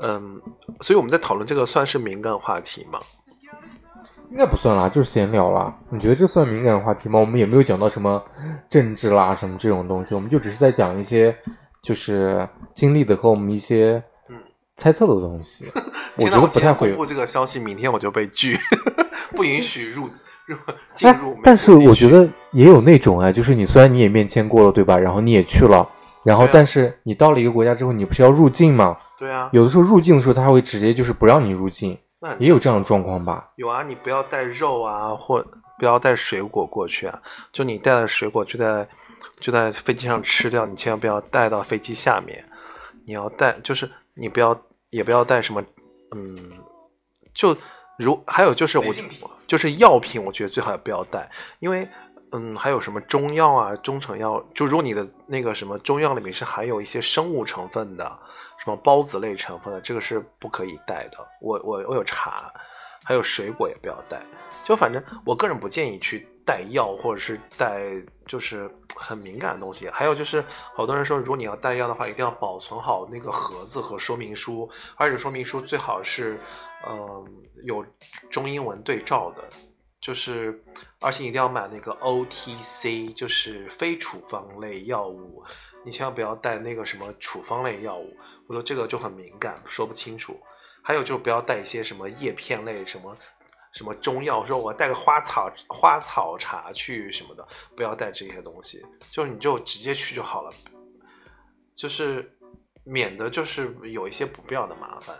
[0.00, 0.40] 嗯，
[0.80, 2.98] 所以我们在讨论这个算是敏感话题吗？
[4.30, 5.78] 应该不算啦，就是闲聊啦。
[5.90, 7.20] 你觉得这算敏感话题吗？
[7.20, 8.24] 我们也没有讲到什么
[8.70, 11.36] 政治啦什么这种东西，我们就只是在讲一些
[11.82, 14.36] 就是经历的和我们一些嗯
[14.74, 15.70] 猜测的东西。
[16.16, 17.06] 我觉得不太会有公布。
[17.06, 18.58] 这个消息，明天我就被拒，
[19.36, 20.08] 不允许入
[20.46, 20.56] 入
[20.94, 24.98] 进哎入但是我觉得也有那种哎，就是你虽然你也面签过了，对吧？
[24.98, 25.88] 然后你也去了，
[26.24, 28.96] 然后但是你到了一个国家之后，你不是要入境吗？
[29.18, 33.50] 对啊，有的时候入境的时候，他会直接就是不让你入境，那也有这样的状况吧？
[33.56, 35.44] 有啊，你不要带肉啊，或
[35.78, 37.20] 不要带水果过去啊。
[37.52, 38.86] 就你带了水果就在
[39.38, 42.44] 就在飞机上吃掉，你千万不要带到飞机下面。
[43.06, 44.60] 你要带，就是你不要
[44.90, 45.62] 也不要带什么，
[46.14, 46.36] 嗯，
[47.34, 47.56] 就
[48.02, 48.94] 如还有就是我
[49.46, 51.88] 就是药品，我觉得最好也不要带，因为
[52.32, 58.04] 嗯，还有什么中药啊、中成药，就如果你的那个什么中药里面是含有一些生物成分的，
[58.64, 61.18] 什么孢子类成分的，这个是不可以带的。
[61.40, 62.50] 我我我有查，
[63.04, 64.22] 还有水果也不要带。
[64.64, 67.80] 就反正我个人不建议去带药，或者是带
[68.26, 69.88] 就是很敏感的东西。
[69.88, 70.44] 还有就是，
[70.74, 76.38] 好多人说，如果你要带药的话，一定要保存好那个盒子和说明书，而且说明书最好是，
[76.86, 77.26] 嗯、
[77.64, 77.82] 有
[78.30, 79.42] 中英文对照的。
[79.98, 80.62] 就是，
[81.00, 85.42] 而且一定要买那个 OTC，就是非处方类药物，
[85.86, 88.14] 你千万不要带那个什么处方类药物，
[88.46, 90.38] 我说这个就很敏感，说不清楚。
[90.82, 93.16] 还有就不要带一些什么叶片类什么
[93.72, 97.46] 什么中药，说我带个花草花草茶去什么的，
[97.76, 100.50] 不要带这些东西，就是你就直接去就好了，
[101.74, 102.30] 就是
[102.84, 105.16] 免得就是有一些不必要的麻烦。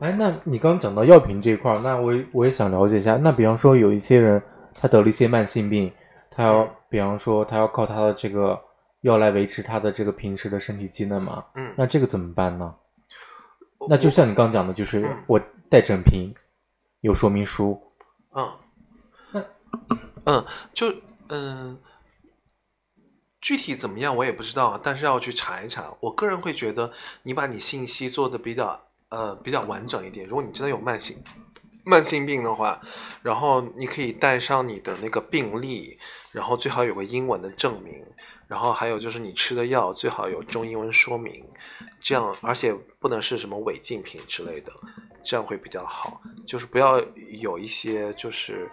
[0.00, 3.16] 哎，那你刚讲到药品这一块儿，那我我也想了解一下。
[3.16, 4.42] 那比方说有一些人
[4.74, 5.92] 他得了一些慢性病，
[6.30, 8.60] 他要比方说他要靠他的这个
[9.00, 11.44] 药来维持他的这个平时的身体机能嘛。
[11.54, 12.74] 嗯，那这个怎么办呢？
[13.88, 15.40] 那就像你刚讲的，就是嗯我
[15.70, 16.34] 带整瓶，
[17.00, 17.80] 有说明书。
[18.34, 18.58] 嗯，
[19.32, 19.44] 那
[20.24, 20.94] 嗯，就
[21.28, 21.78] 嗯，
[23.40, 25.94] 具体怎么样我也不知道，但是要去查一查。
[26.00, 26.92] 我个人会觉得，
[27.22, 28.80] 你把你信息做的比较
[29.10, 30.26] 呃比较完整一点。
[30.26, 31.22] 如果你真的有慢性
[31.84, 32.80] 慢性病的话，
[33.22, 35.96] 然后你可以带上你的那个病历，
[36.32, 38.04] 然后最好有个英文的证明，
[38.48, 41.48] 然后还有就是你吃的药最好有中英文说明，
[42.00, 44.72] 这样而且不能是什么违禁品之类的，
[45.26, 46.20] 这样会比较好。
[46.46, 47.02] 就是不要
[47.40, 48.70] 有一些就是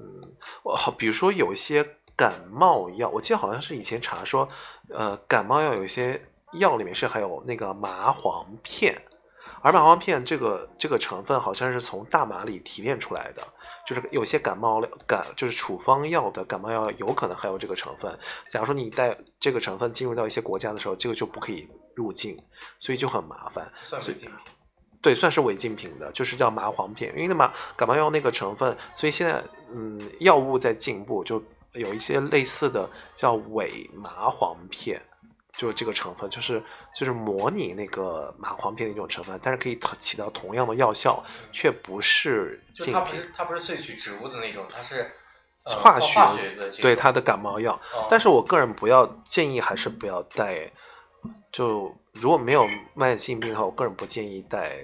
[0.00, 0.32] 嗯，
[0.62, 1.86] 我好，比如说有一些
[2.16, 4.48] 感冒药，我记得好像是以前查说，
[4.88, 6.20] 呃，感冒药有一些
[6.54, 9.00] 药里面是含有那个麻黄片。
[9.62, 13.42] 而麻黄片这个这个成分好像是从大麻里提炼出来的，
[13.86, 18.18] 就是有些感冒感就是处方药的感冒药有可能含有这个成分。
[18.48, 22.42] 假如说你带这个成分进入到一些国家的时候，这个就不可以入境，
[22.78, 23.70] 所以就很麻烦。
[23.84, 24.30] 算违禁
[25.02, 29.42] 对，算是违禁品的，就是叫麻黄片，因为那麻感冒药那个成分，所以现在
[29.72, 31.42] 嗯，药物在进步，就
[31.72, 35.00] 有一些类似的叫伪麻黄片。
[35.56, 36.62] 就是这个成分，就是
[36.94, 41.22] 就是模拟那个麻黄片的一种成分，但是可以起到同样的药效，
[41.52, 43.20] 却不是禁品。
[43.36, 45.12] 它不是萃取植物的那种，它是
[45.64, 47.74] 化学的对它的感冒药。
[47.92, 50.70] 哦但是我个人不要建议，还是不要带。
[51.52, 54.76] 就如果没有慢性病的话，我个人不建议带。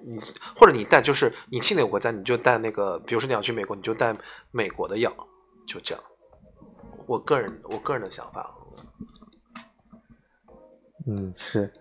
[0.00, 0.16] 你
[0.54, 4.16] 或者你带，就是你去哪个国家，你就带那个，比如说你要去美国，你就带
[4.52, 5.12] 美国的药，
[5.66, 6.04] 就这样。
[7.08, 8.48] 我个人我个人的想法。
[11.04, 11.72] 嗯，是，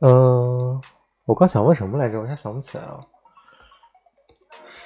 [0.00, 0.78] 嗯、
[1.24, 3.00] 我刚想问什么来着，我一下想不起来了。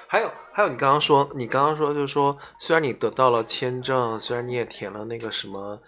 [0.07, 5.81] 还有还有，你刚刚说，你刚刚说就是说，虽然你得到了签证，虽然你也填了那个什么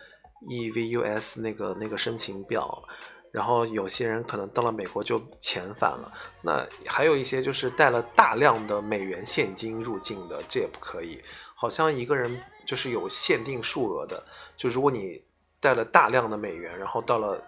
[0.48, 2.82] EVUS 那个那个申请表，
[3.30, 6.12] 然后有些人可能到了美国就遣返了，
[6.42, 11.20] 那还有一些就是带了大量的美元现金入境的，这也不可以。
[11.54, 14.22] 好像一个人就是有限定数额的，
[14.56, 15.22] 就如果你
[15.60, 17.40] 带了大量的美元，然后到了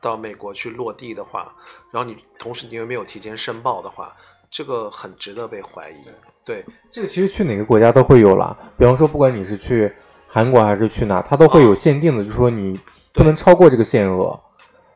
[0.00, 1.54] 到美国去落地的话，
[1.90, 4.16] 然后你同时你又没有提前申报的话，
[4.50, 5.96] 这个很值得被怀疑。
[6.44, 9.92] 对，这个其实去哪个国家都会有啦，比方说不管你是去
[10.36, 12.78] 韩国还是去哪，它都会有限定的，就是说你
[13.14, 14.38] 不能超过这个限额，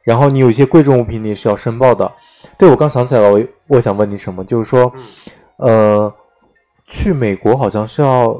[0.03, 2.13] 然后你有一些贵重物品你是要申报的。
[2.59, 4.93] 对，我刚想起来了，我我想问你什么，就是说，
[5.61, 6.15] 嗯，呃，
[6.85, 8.39] 去美国好像是要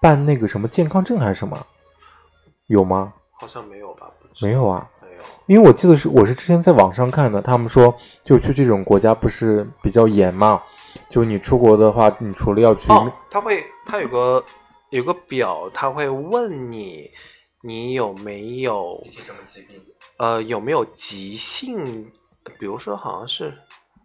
[0.00, 1.58] 办那个什么健康证还是什么，
[2.68, 3.12] 有吗？
[3.38, 4.06] 好像没有吧？
[4.40, 5.22] 没有啊，没有。
[5.44, 7.94] 因为我记得是我是之前在网上看的，他们说
[8.24, 10.62] 就去这种国家不是比较严嘛，
[11.10, 14.42] 就你出国的话，你除了要去，哦，他会，他有个
[14.94, 17.10] 有个表，他会问你，
[17.62, 19.84] 你有没有些什么疾病？
[20.18, 22.12] 呃有没有急性，
[22.60, 23.52] 比如说好像是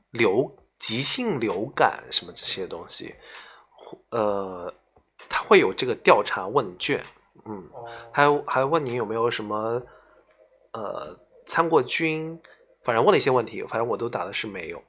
[0.10, 3.14] 流急性流感什么这些东西，
[4.10, 4.74] 呃，
[5.30, 7.04] 他会有这个调查问卷，
[7.46, 9.84] 嗯，哦还还问你有没有什么
[10.74, 12.42] 呃参过军，
[12.84, 14.82] 反正问了一些问题，反正我都答的是没有。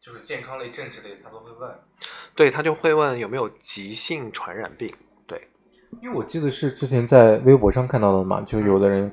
[0.00, 1.80] 就是健康类、政治类，他都会问。
[2.34, 4.96] 对他就会问有没有急性传染病，对，
[6.00, 9.12] 因为我记得是之前在微博上看到的嘛，就有的人，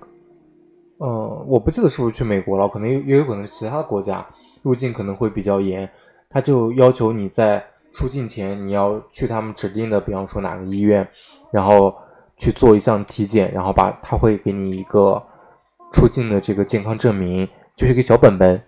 [1.00, 4.26] 嗯、我不记得是不是去美国了，可能也有可能是其他的国家
[4.64, 5.88] 入境可能会比较严，
[6.30, 11.08] 他就要求你在出境前你要去他们指定的，比方说哪个医院，
[11.52, 11.94] 然后
[12.38, 15.22] 去做一项体检，然后把他会给你一个
[15.92, 18.62] 出境的这个健康证明，就是一个小本本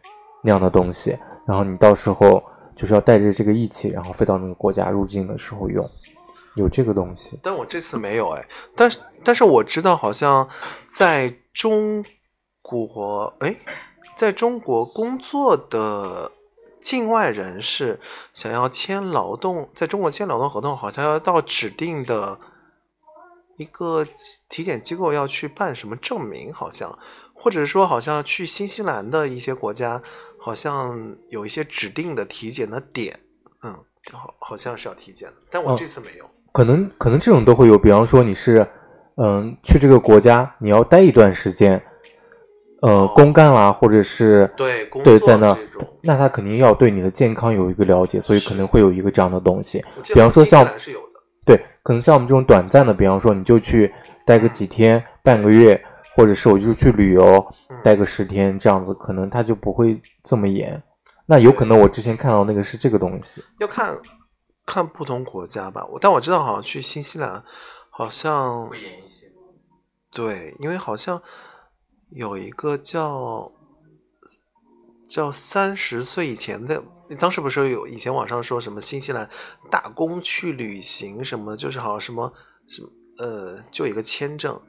[0.43, 2.43] 那样的东西，然后你到时候
[2.75, 5.85] 就是要带着这个一起，然后飞到那个国家入境的时候用，
[6.55, 7.39] 有这个东西。
[7.41, 10.47] 但我这次没有哎，但是但是我知道好像
[10.91, 12.03] 在中
[12.61, 13.55] 国，哎，
[14.15, 16.31] 在中国工作的
[16.79, 17.99] 境外人士
[18.33, 22.39] 想要签劳动，在中国签劳动合同，好像要到指定的
[23.57, 24.05] 一个
[24.49, 26.97] 体检机构要去办什么证明，好像，
[27.33, 30.01] 或者说好像去新西兰的一些国家，
[30.39, 33.19] 好像有一些指定的体检的点，
[33.61, 33.77] 嗯，
[34.11, 36.29] 好好像是要体检的，但我哦这次没有。
[36.51, 38.65] 可能可能这种都会有，比方说你是，
[39.15, 41.81] 嗯，去这个国家你要待一段时间，
[42.81, 45.57] 呃，哦公干啦，或者是对对在那
[46.01, 49.83] 那他肯定要对你的健康有一个了解，所以可能会有一个这样的东西。
[50.03, 50.67] 比方说像
[51.45, 53.91] 对，可能像我们这种短暂的，比方说你就去
[54.25, 55.81] 待个几天、半个月，
[56.15, 60.81] 或者是我就去旅游嗯待个十天这样子，可能他就不会这么严。
[61.25, 63.95] 那有可能我之前看到那个是这个东西，要看
[64.65, 65.85] 看不同国家吧。
[65.85, 67.43] 我但我知道好像去新西兰，
[67.89, 69.31] 好像严一些。
[70.11, 71.21] 对，因为好像
[72.09, 73.51] 有一个叫
[75.09, 76.83] 叫三十岁以前的，
[77.19, 79.29] 当时不是有以前网上说什么新西兰
[79.69, 82.33] 打工去旅行什么，就是好像什么
[82.67, 84.59] 什么呃，就有一个签证，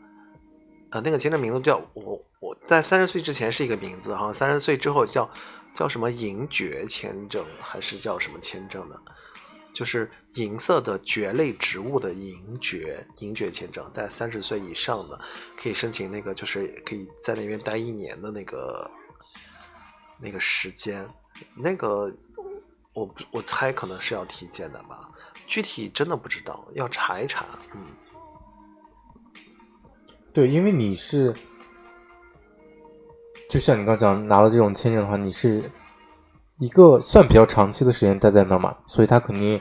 [0.90, 5.28] 呃，那个签证名字叫我我在三十岁之前是一个名字，好像三十岁之后叫
[5.74, 9.01] 叫什么银爵签证还是叫什么签证的，
[9.72, 15.18] 就是银色的蕨类植物的银蕨银蕨签证，在三十岁以上的
[15.56, 18.90] 可以申请那个，就是可以在那边待一年的那个
[20.18, 21.08] 那个时间，
[21.56, 22.12] 那个
[22.92, 25.08] 我我猜可能是要体检的吧，
[25.46, 27.46] 具体真的不知道，要查一查。
[27.74, 27.86] 嗯，
[30.32, 31.34] 对，因为你是，
[33.48, 35.62] 就像你刚讲拿到这种签证的话，你是
[36.62, 39.60] 一个算比较长期的时间待在那儿嘛，所以他肯定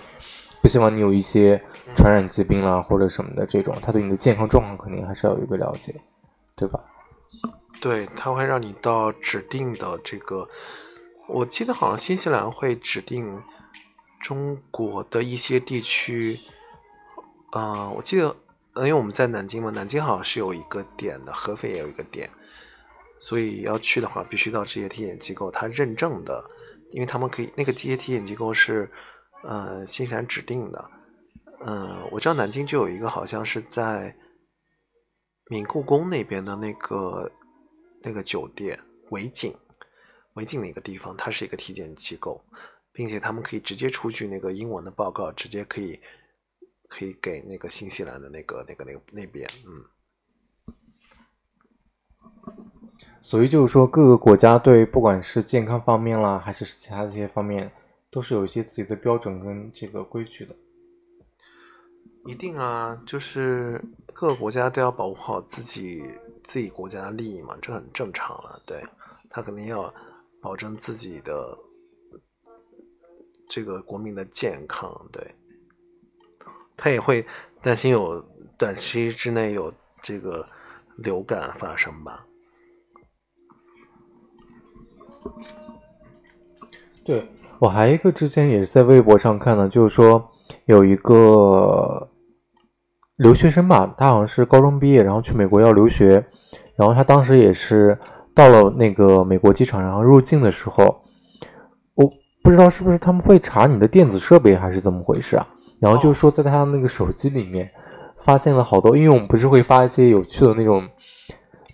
[0.62, 1.60] 不希望你有一些
[1.96, 6.00] 传染疾病啦或者什么的这种，他对你的健康状况肯定还是要有一个了解，
[6.56, 6.80] 对吧？
[7.82, 10.48] 对，他会让你到指定的这个，
[11.28, 13.42] 我记得好像新西兰会指定
[14.20, 16.38] 中国的一些地区，
[17.54, 18.36] 嗯、我记得，
[18.74, 22.30] 呃因为我们在南京嘛，南京好像是有一个点的，合肥也有一个点，
[23.20, 26.46] 所以要去的话，必须到这些体检机构，它认证的，
[26.92, 28.90] 因为他们可以那个这些体检机构是，
[29.44, 30.92] 呃，新西兰指定的，
[31.66, 34.16] 嗯、我知道南京就有一个，好像是在
[35.50, 37.32] 明故宫那边的那个
[38.04, 38.80] 那个酒店
[39.10, 39.56] 维景，
[40.34, 42.44] 维景那个地方，它是一个体检机构，
[42.92, 46.00] 并且他们可以直接出具那个英文的报告，直接可以
[46.88, 49.84] 可以给那个新西兰的那个那个那个那边，嗯。
[53.22, 57.72] 所以就是说，各个国家对不管是健康方面啦，还是其他的这些方面，
[58.10, 60.56] 都是有一些自己的标准跟这个规矩的。
[62.26, 63.80] 一定啊，就是
[64.12, 66.04] 各个国家都要保护好自己
[66.44, 68.60] 自己国家的利益嘛，这很正常了。
[68.66, 68.84] 对
[69.30, 69.94] 他肯定要
[70.42, 71.58] 保证自己的
[73.48, 75.36] 这个国民的健康，对，
[76.76, 77.26] 他也会
[77.62, 78.20] 担心有
[78.58, 80.46] 短期之内有这个
[80.98, 82.26] 流感发生吧。
[87.04, 87.28] 对
[87.60, 90.30] 我还一个之前也是在微博上看的，就是说
[90.66, 92.10] 有一个
[93.18, 96.26] 留学生吧，他好像是高中毕业，然后去美国要留学，
[96.76, 97.98] 然后他当时也是
[98.34, 101.04] 到了那个美国机场，然后入境的时候，
[101.96, 102.12] 我
[102.44, 105.48] 不知道是不是他们会查你的电子设备还是怎么回事啊？
[105.80, 107.70] 然后就是说在他那个手机里面
[108.24, 110.88] 发现了好多，因为我们不是会发一些有趣的那种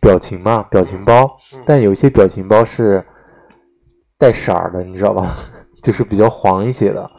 [0.02, 3.06] 表情嘛，表情包，嗯但有一些表情包是
[4.18, 5.36] 带色儿的，你知道吧？
[5.84, 7.10] 就是比较黄一些的，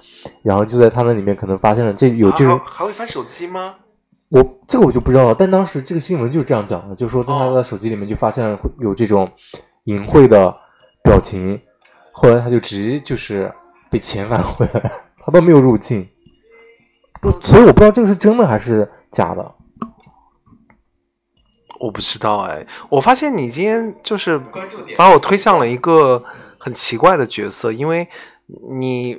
[0.42, 3.76] 然后就在他那里面可能发现了这有这种啊还还会翻手机吗？
[4.30, 9.30] 我这个我就不知道了，但当时这个新闻就是这样讲的，就是说在他的手机里面就发现了会有这种
[9.84, 10.55] 淫秽的
[11.03, 11.59] 表情，
[12.12, 13.51] 后来他就直接就是
[13.88, 16.07] 被遣返回来，他都没有入境，
[17.22, 19.55] 不，所以我不知道这个是真的还是假的。
[21.80, 24.38] 我不知道哎，我发现你今天就是
[24.96, 26.22] 把我推向了一个
[26.68, 28.06] 很奇怪的角色，因为
[28.78, 29.18] 你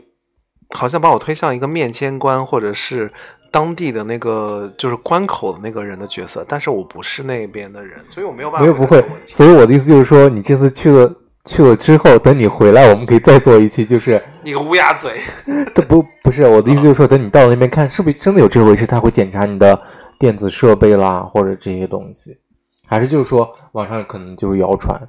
[0.69, 3.11] 好像把我推向一个面签官或者是
[3.51, 15.19] 当地的那个就是关口的那个人的角色，但是我不是那边的人，所以我没有办法没有不会所以我的意思就是说，你这次去了去了之后，等你回来，我们可以再做一期，就是你个乌鸦嘴。
[15.73, 18.85] 他不不是我的意思，就是说，等你到了那边看，是不是真的有这回事？
[18.85, 19.81] 他会检查你的
[20.19, 22.37] 电子设备啦，或者这些东西，
[22.85, 25.01] 还是就是说网上可能就是谣传？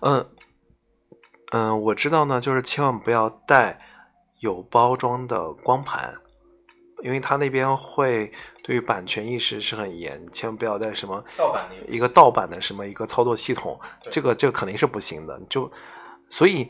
[0.00, 0.24] 嗯
[1.50, 3.78] 嗯，我知道呢，就是千万不要带
[4.38, 6.14] 有包装的光盘，
[7.02, 8.30] 因为他那边会
[8.62, 13.78] 对于版权意识是很严，千万不要带什么盗版的一个盗版的什么一个操作系统，
[14.10, 15.70] 这个这个肯定是不行的，就
[16.28, 16.68] 所以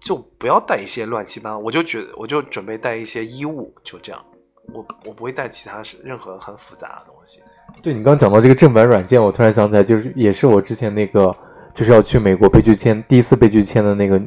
[0.00, 4.24] 就不要带一些乱七八糟，我就觉我就准备带一些衣物，就这样，
[4.72, 7.42] 我我不会带其他是任何很复杂的东西。
[7.82, 11.34] 对你刚讲到这个正版软件，我突然想起来，就是也是我之前那个
[11.74, 14.20] 就是要去美国被拒签，第一次被拒签的那个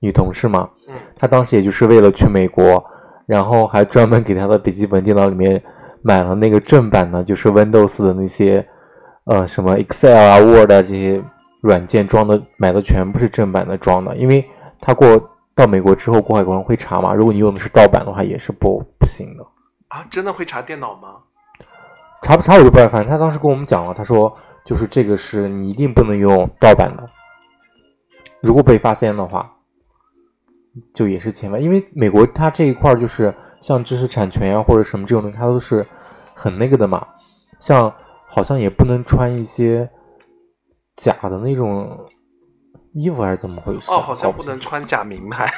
[0.00, 2.82] 女同事嘛，嗯她当时也就是为了去美国，
[3.26, 5.62] 然后还专门给她的笔记本电脑里面
[6.02, 8.66] 买了那个正版的，就是 Windows 的那些
[9.24, 11.22] 呃什么 Excel 啊、Word 啊这些
[11.62, 14.44] 软件装的，买的全部是正版的装的，因为
[14.80, 19.44] 她过到美国之后过海关会查嘛，如果你用的是盗版的话，也是不不行的。
[19.88, 21.16] 啊，真的会查电脑吗？
[22.22, 24.34] 查不查我就不知道，反正他当时跟我们讲了，他说
[24.66, 27.08] 就是这个是你一定不能用盗版的，
[28.40, 29.48] 如果被发现的话，
[30.92, 31.62] 就也是遣返。
[31.62, 35.86] 因为美国它这一块儿就是像知识产权呀、或者什么这种东西，它都是
[36.34, 37.06] 很那个的嘛。
[37.60, 37.90] 像
[38.26, 39.88] 好像也不能穿一些
[40.96, 42.04] 假的那种
[42.92, 43.88] 衣服还是怎么回事？
[43.92, 45.48] 哦，好像不能穿假名牌，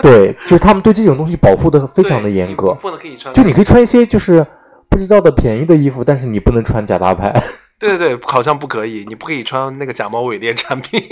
[0.00, 2.72] 对，就是他们对这种东西保护的非常的严格。
[2.76, 3.34] 不能可以穿。
[3.34, 4.44] 就你可以穿一些就是
[4.88, 7.38] 不知道的便宜的衣服，但是你不能穿假大牌。
[7.78, 11.02] 对对对，好像不可以，你不可以穿那个假冒伪劣产品。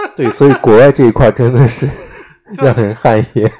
[0.16, 1.88] 对，所以国外这一块真的是
[2.56, 3.50] 让人汗颜。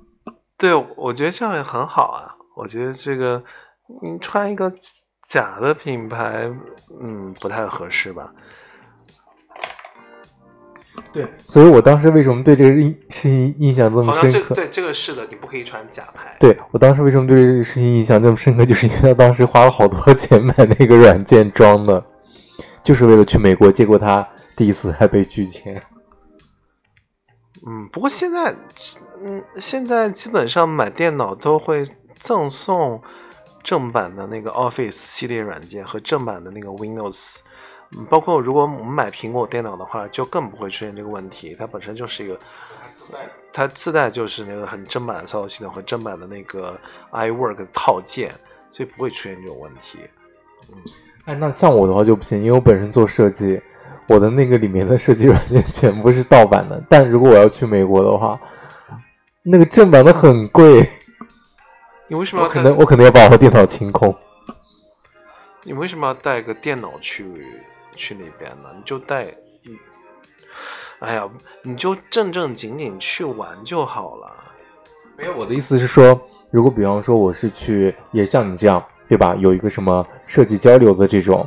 [0.56, 2.34] 对，我觉得这样也很好啊。
[2.56, 3.42] 我觉得这个
[4.02, 4.72] 你穿一个
[5.28, 6.50] 假的品牌，
[7.00, 8.32] 嗯，不太合适吧？
[11.12, 14.48] 对，所以我当时为什么对这个印事情印象这么好像深刻？
[14.50, 16.36] 这对这个是的，你不可以穿假牌。
[16.38, 22.04] 对我当时为什么对这个事情印象这么深刻，就是因为他当时花了好多钱买那个软件装的，
[22.84, 25.82] 就是为了去美国，结果他第一次还被拒签。
[27.66, 28.54] 嗯，不过现在，
[29.24, 31.84] 嗯，现在基本上买电脑都会
[32.20, 33.02] 赠送
[33.64, 37.38] 正版的那个 Office 系列软件和正版的那个 Windows。
[37.96, 41.56] 嗯，包括如果我们买苹果电脑的话，就更不会出现这个问题。
[41.58, 42.38] 它本身就是一个，
[43.52, 46.78] 它自带就是那个很正版的操作系统和正版的那个
[47.12, 48.32] iWork 套件，
[48.70, 49.98] 所以不会出现这种问题。
[50.70, 50.76] 嗯
[51.26, 53.60] 哎，那像我的话就不行，因为我本身做设计，
[54.06, 56.82] 我的那个里面的设计软件全部是盗版的。
[56.88, 58.40] 但如果我要去美国的话，
[59.42, 60.88] 那个正版的很贵，
[62.08, 64.16] 你为什么要我可能我可能要把我的电脑清空。
[65.62, 67.24] 你为什么要带个电脑去
[68.00, 68.70] 去那边呢？
[68.74, 69.26] 你就带，
[69.66, 69.78] 嗯
[71.00, 71.28] 哎呀，
[71.62, 74.32] 你就正正经经去玩就好了。
[75.18, 76.18] 没有，我的意思是说，
[76.50, 79.34] 如果比方说我是去，也像你这样，对吧？
[79.34, 81.46] 有一个什么设计交流的这种，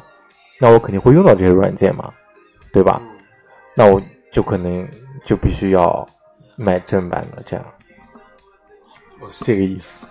[0.60, 2.14] 那我肯定会用到这些软件嘛，
[2.72, 3.02] 对吧？
[3.04, 3.10] 嗯，
[3.76, 4.00] 那我
[4.32, 4.88] 就可能
[5.26, 6.08] 就必须要
[6.56, 7.66] 买正版的，这样。
[9.20, 10.06] 我是这个意思。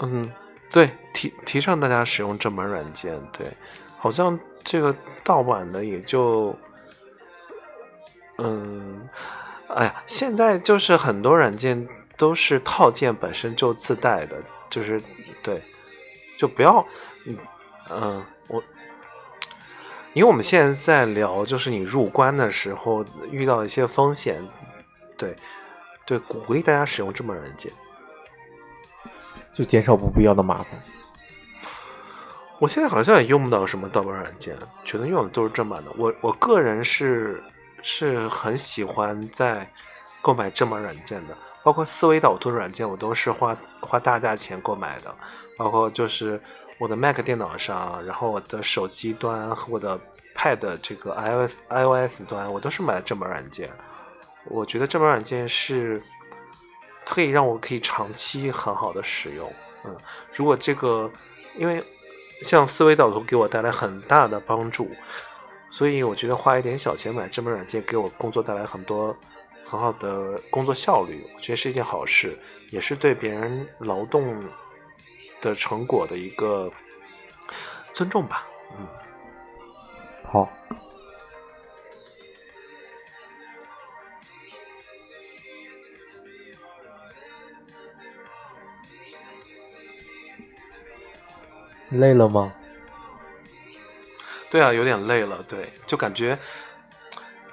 [0.00, 0.30] 嗯，
[0.72, 3.16] 对，提提倡大家使用正版软件。
[3.30, 3.46] 对，
[3.98, 6.56] 好像这个盗版的也就，
[8.38, 9.08] 嗯，
[9.68, 14.36] 哎呀，现在就是很多软件都是套件本身就自带的，
[14.70, 15.00] 就是
[15.42, 15.62] 对，
[16.38, 16.84] 就不要，
[17.26, 17.36] 嗯
[17.90, 18.62] 嗯，我。
[20.14, 24.46] 因为我们现在在聊，就是你入关的时候遇到一些风险，
[25.16, 25.34] 对，
[26.04, 27.72] 对，鼓励大家使用正版软件。
[29.52, 30.80] 就减少不必要的麻烦。
[32.58, 35.90] 我现在好像也用不到什么盗版软件，全都用的都是正版的。
[35.96, 37.42] 我我个人是
[37.82, 39.68] 是很喜欢在
[40.20, 45.12] 购买正版软件的，包括思维导图软件，我都是花花大价钱购买的。
[45.58, 46.40] 包括就是
[46.78, 49.98] 我的 Mac 电脑上，然后我的手机端和我的
[50.36, 53.70] Pad 这个 iOS iOS 端，我都是买的正版软件。
[54.44, 56.02] 我觉得正版软件是
[57.04, 59.52] 它可以让我可以长期很好的使用。
[59.84, 59.96] 嗯，
[60.34, 61.10] 如果这个
[61.56, 61.84] 因为
[62.42, 64.90] 像思维导图给我带来很大的帮助，
[65.70, 69.16] 所以我觉得花一点小钱买正版软件，给我工作带来很多
[69.64, 72.38] 很好的工作效率，我觉得是一件好事，
[72.70, 74.44] 也是对别人劳动
[75.40, 76.70] 的成果的一个
[77.92, 78.46] 尊重吧。
[78.78, 78.86] 嗯，
[80.24, 80.48] 好，
[91.92, 92.52] 累了吗？
[94.50, 96.38] 对啊，有点累了，对，就感觉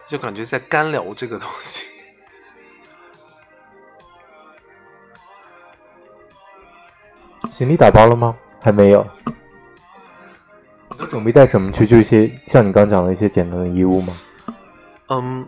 [0.07, 1.87] 就感觉在干聊这个东西。
[7.49, 8.35] 行李打包了吗？
[8.61, 9.07] 还没有。
[10.89, 11.87] 你都准备带什么去？
[11.87, 14.17] 就一些像你刚讲的一些简单的衣物吗？
[15.07, 15.47] 嗯，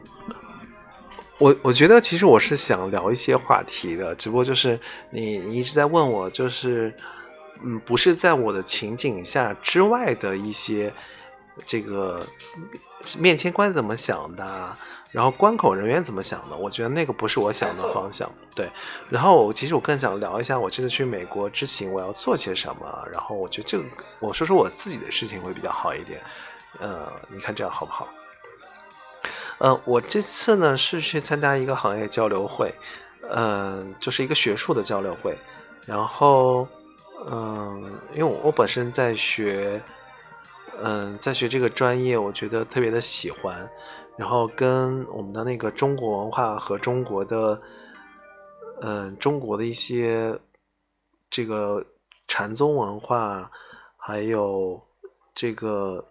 [1.37, 6.95] 我我觉得其实我是想聊一些话题的，只不过就是你你一直在问我，就是
[7.63, 10.91] 嗯，不是在我的情景下之外的一些
[11.65, 12.25] 这个
[13.17, 14.77] 面签官怎么想的啊，
[15.11, 18.29] 然后关口人员怎么想的，我觉得那个不是我想的方向。
[18.55, 18.69] 对，
[19.09, 23.83] 然后我其实我更想聊一下我这次去美国之行我要做些什么，然后我觉得这个
[24.19, 26.21] 我说说我自己的事情会比较好一点。
[26.79, 28.07] 呃，你看这样好不好？
[29.59, 32.73] 呃，我这次呢是去参加一个行业交流会，
[33.29, 35.37] 嗯、就是一个学术的交流会。
[35.85, 36.67] 然后，
[37.29, 39.81] 嗯、因为我本身在学，
[40.81, 43.69] 嗯、在学这个专业，我觉得特别的喜欢。
[44.17, 47.61] 然后跟我们的那个中国文化和中国的，
[48.81, 50.37] 嗯、中国的一些
[51.29, 51.83] 这个
[52.27, 53.49] 禅宗文化，
[53.97, 54.81] 还有
[55.33, 56.05] 这个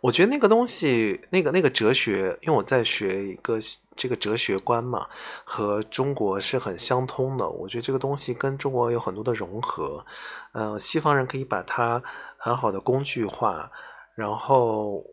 [0.00, 3.58] 我觉得那个东西，那个那个哲学，因为我在学一个
[3.96, 5.06] 这个哲学观嘛，
[5.44, 7.48] 和中国是很相通的。
[7.48, 10.04] 我觉得这个东西跟中国有很多的融合，
[10.52, 12.02] 呃，西方人可以把它
[12.36, 13.70] 很好的工具化，
[14.14, 15.04] 然后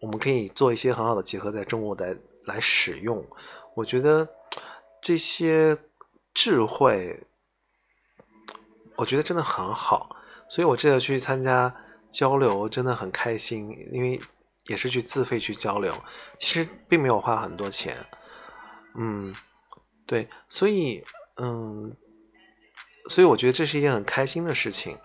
[0.00, 3.24] 我们可以做一些很好的结合，在中国来来使用。
[3.74, 4.28] 我觉得
[5.02, 5.76] 这些
[6.32, 7.20] 智慧，
[8.96, 10.14] 我觉得真的很好，
[10.48, 11.74] 所以我这次去参加
[12.12, 14.20] 交流真的很开心，因为
[14.66, 15.92] 也是去自费去交流，
[16.38, 17.96] 其实并没有花很多钱，
[18.96, 19.34] 嗯，
[20.06, 21.02] 对，所以
[21.38, 21.96] 嗯，
[23.08, 24.96] 所以我觉得这是一件很开心的事情。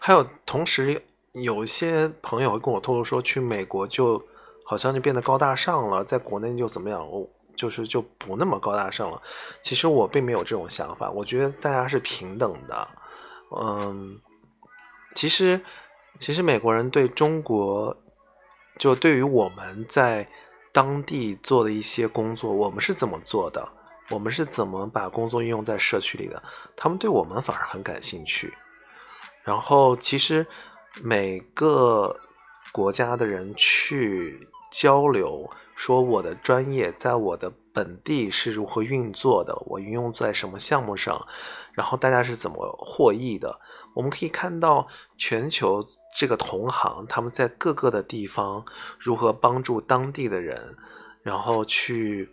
[0.00, 1.00] 还有同时
[1.32, 4.20] 有一些朋友会跟我透露说，去美国就
[4.64, 9.22] 好像就变得高大上了，在国内就怎么样，我就是就不那么高大上了。
[9.62, 12.88] 其实我并没有这种想法，我觉得大家是平等的。
[13.56, 14.20] 嗯，
[15.14, 15.60] 其实
[16.18, 17.96] 其实美国人对中国，
[18.78, 20.28] 就对于我们在
[20.72, 23.66] 当地做的一些工作，我们是怎么做的，
[24.10, 26.42] 我们是怎么把工作运用在社区里的，
[26.76, 28.52] 他们对我们反而很感兴趣。
[29.42, 30.46] 然后，其实
[31.02, 32.14] 每个
[32.72, 41.26] 国家的人去交流，说我的专业在我的本地是如何运作的，我运用在什么项目上，
[41.72, 43.58] 然后大家是怎么获益的。
[43.94, 45.84] 我们可以看到全球
[46.16, 48.64] 这个同行他们在各个的地方
[48.98, 50.76] 如何帮助当地的人，
[51.22, 52.28] 然后去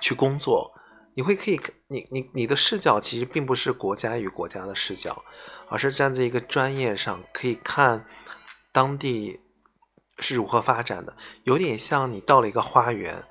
[0.00, 0.72] 去工作。
[1.14, 5.24] 你会可以，你你你的视角其实并不是国家与国家的视角。
[5.70, 8.06] 而是站在一个专业上，可以看
[8.72, 9.38] 当地
[10.18, 11.14] 是如何发展的，
[11.44, 13.22] 有点像你到了一个花园，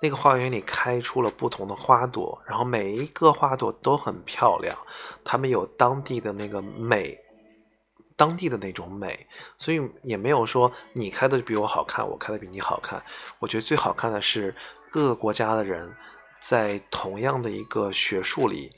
[0.00, 4.74] 那个花园里开出了不同的花朵，然后每一个花朵都很漂亮，
[5.22, 7.18] 它们有当地的那个美，
[8.20, 9.26] 当地的那种美，
[9.56, 13.02] 所以也没有说你开的比我好看，我开的比你好看。
[13.38, 14.54] 我觉得最好看的是
[14.90, 15.90] 各个国家的人
[16.42, 18.70] 在同样的一个学术里，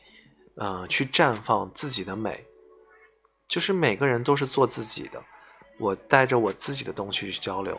[0.58, 2.46] 嗯，去绽放自己的美。
[3.48, 5.20] 就是每个人都是做自己的，
[5.80, 7.76] 我带着我自己的东西去交流，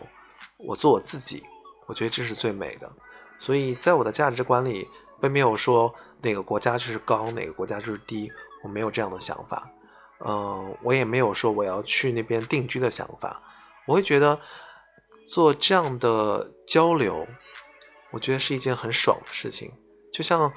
[0.58, 1.42] 我做我自己，
[1.86, 2.92] 我觉得这是最美的。
[3.38, 4.86] 所以在我的价值观里，
[5.18, 8.30] 并没有说哪个国家就是高，哪个国家就是低，
[8.62, 9.66] 我没有这样的想法。
[10.20, 13.40] 嗯，我也没有说我要去那边定居的想法。
[13.86, 14.38] 我会觉得
[15.28, 17.26] 做这样的交流，
[18.10, 19.72] 我觉得是一件很爽的事情。
[20.12, 20.52] 就像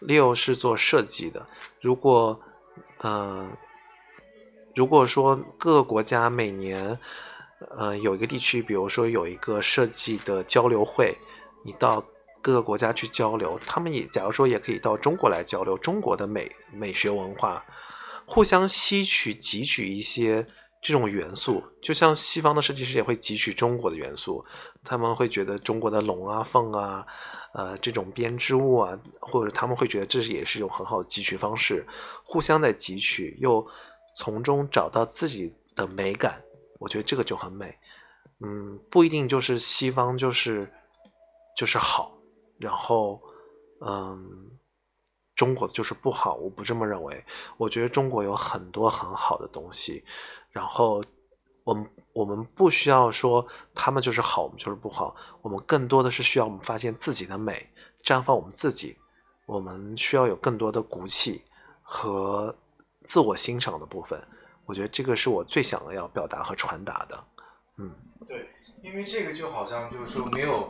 [0.00, 1.46] Leo 是做设计的，
[1.80, 2.40] 如果
[3.02, 3.50] 嗯。
[4.74, 6.98] 如果说各个国家每年，
[7.78, 11.16] 呃，有一个地区，比如说有一个设计的交流会，
[11.64, 12.04] 你到
[12.42, 17.64] 各个国家去交流，他们也假如说也可以到中国来交流中国的美美学文化，
[18.26, 20.46] 互相吸取汲取一些
[20.82, 24.44] 这种元素，就像西方的设计师也会汲取中国的元素，
[24.84, 27.06] 他们会觉得中国的龙啊凤啊，
[27.54, 31.86] 呃这种编织物啊，或者他们会觉得这也是一种很好的汲取方式，
[32.24, 33.66] 互相在汲取又。
[34.18, 36.42] 从中找到自己的美感，
[36.78, 37.76] 我觉得这个就很美。
[38.40, 40.66] 嗯，不一定就是西方就是
[41.54, 42.16] 就是好，
[42.58, 43.20] 然后
[43.86, 44.50] 嗯，
[45.36, 47.24] 中国就是不好，我不这么认为。
[47.56, 50.02] 我觉得中国有很多很好的东西，
[50.50, 51.04] 然后
[51.62, 55.14] 我们我们不需要说他们就是好，我们就是不好。
[55.42, 57.68] 我们更多的是需要我们发现自己的美，
[58.02, 58.96] 绽放我们自己。
[59.46, 61.44] 我们需要有更多的骨气
[61.80, 62.52] 和。
[63.08, 64.20] 自我欣赏的部分，
[64.64, 67.24] 我觉得这个是我最想要表达和传达的。
[67.78, 67.88] 嗯，
[68.26, 68.48] 对，
[68.82, 70.68] 因为这个就好像就是说没有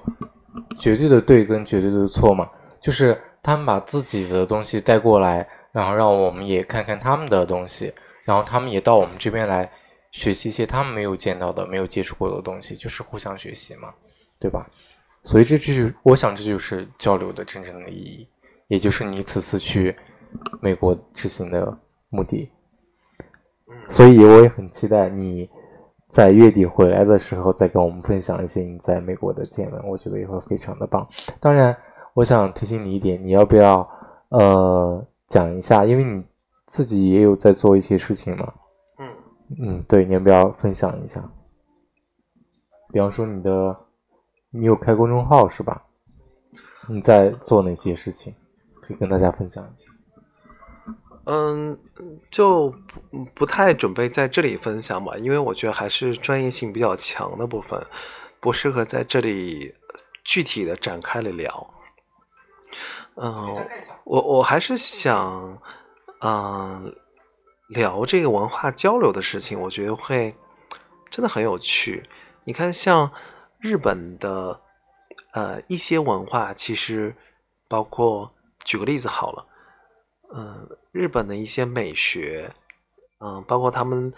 [0.79, 2.47] 绝对的对跟绝对的错嘛，
[2.79, 7.95] 就是他们把自己的东西带过来，然后让我们也看看他们的东西，
[8.25, 9.71] 然后他们也到我们这边来
[10.11, 13.95] 学习一些他们没有见到的、没有接触过的东西，就是互相学习嘛，
[14.41, 14.69] 对吧？
[15.23, 18.29] 所以这就是我想这就是交流的真正的意义，
[18.67, 19.97] 也就是你此次去
[20.61, 21.79] 美国执行的。
[22.09, 22.49] 目的，
[23.89, 25.51] 所以我也很期待你
[26.09, 31.07] 在月底回来的时候再跟我们分享一些你在美国的见闻，我觉得也会非常的棒。
[31.41, 31.77] 当然，
[32.17, 33.87] 我想提醒你一点，你要不要
[34.31, 36.25] 呃讲一下，因为你
[36.67, 38.55] 自己也有在做一些事情嘛。
[38.99, 39.09] 嗯
[39.61, 41.23] 嗯，对，你要不要分享一下？
[42.91, 43.77] 比方说你的，
[44.49, 45.85] 你有开公众号是吧？
[46.89, 48.35] 你在做哪些事情？
[48.81, 49.91] 可以跟大家分享一下。
[51.25, 51.79] 嗯，
[52.31, 52.71] 就
[53.11, 57.79] 不不太准备在这里分享吧，因为我觉得还是专业性比较强的部分，
[58.41, 59.75] 不适合在这里
[60.25, 61.75] 具体的展开来聊。
[63.17, 63.69] 嗯，
[64.05, 65.59] 我我还是想，
[66.21, 66.95] 嗯，
[67.69, 70.35] 聊这个文化交流的事情，我觉得会
[71.11, 72.09] 真的很有趣。
[72.45, 73.11] 你看，像
[73.59, 74.61] 日本的
[75.33, 77.15] 呃一些文化，其实
[77.69, 78.31] 包括
[78.65, 79.47] 举个例子好了。
[80.35, 82.53] 嗯，日本的一些美学，
[83.21, 84.13] 嗯，包括他们，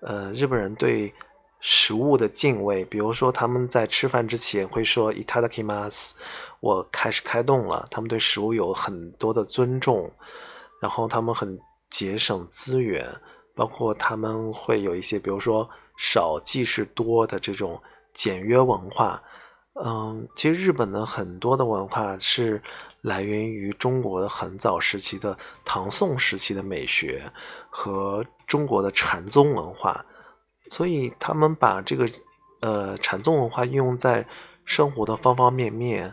[0.00, 1.12] 呃，日本人对
[1.60, 6.12] 食物的敬畏，比如说他们在吃饭之前会说 “itadakimasu”，
[6.60, 7.86] 我开始开动了。
[7.90, 10.10] 他们对食物有很多的尊重，
[10.80, 11.58] 然后他们很
[11.90, 13.08] 节省资源，
[13.54, 17.80] 包括他们会有一些，比如说少即是多的这种
[18.12, 19.22] 简约文化。
[19.80, 22.60] 嗯，其实日本的很多的文化是
[23.00, 27.22] 来源于中国的很早时期的唐宋时期的美学
[27.70, 30.04] 和中国的禅宗文化。
[30.68, 32.10] 所以他们把这个
[32.60, 34.26] 呃禅宗文化运用在
[34.64, 36.12] 生活的方方面面，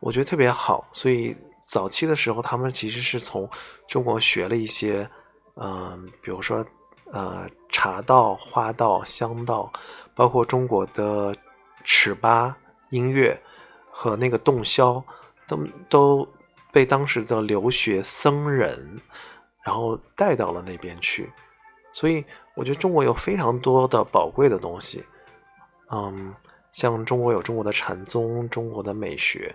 [0.00, 0.86] 我觉得特别好。
[0.92, 3.48] 所以早期的时候，他们其实是从
[3.88, 5.08] 中国学了一些，
[5.54, 6.64] 嗯，比如说
[7.12, 9.72] 呃茶道、花道、香道，
[10.14, 11.34] 包括中国的
[11.84, 12.56] 尺八
[12.90, 13.40] 音乐
[13.90, 15.02] 和那个洞箫，
[15.48, 15.58] 都
[15.88, 16.28] 都
[16.72, 19.00] 被当时的留学僧人
[19.64, 21.32] 然后带到了那边去。
[21.92, 22.24] 所以
[22.54, 25.02] 我觉得中国有非常多的宝贵的东西，
[25.90, 26.34] 嗯，
[26.72, 29.54] 像中国有中国的禅宗、中国的美学，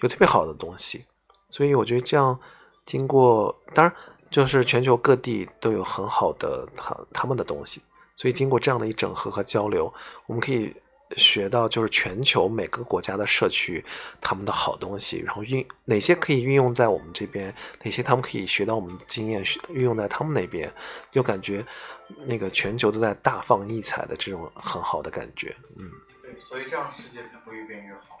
[0.00, 1.04] 有特别好的东西。
[1.50, 2.38] 所以我觉得这样
[2.86, 3.94] 经过，当然
[4.30, 7.82] 就是全球各地都有很好的他他们的东西。
[8.16, 9.92] 所以经过这样的一整合和交流，
[10.26, 10.74] 我们可以。
[11.16, 13.82] 学到就是全球每个国家的社区
[14.20, 20.70] 他们的好东西，然后运哪些可以运用在我们这边，哪些他们可以学到我们的经验运用在他们那边，
[21.10, 21.64] 就感觉
[22.26, 28.20] 那个全球都在大放异彩的这种很好的感觉，嗯，对，所以这样世界才会越变越好。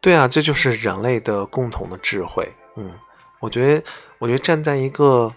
[0.00, 2.48] 对啊，这就是人类的共同的智慧。
[2.76, 2.92] 嗯，
[3.40, 3.84] 我觉得，
[4.18, 5.32] 我觉得站在一个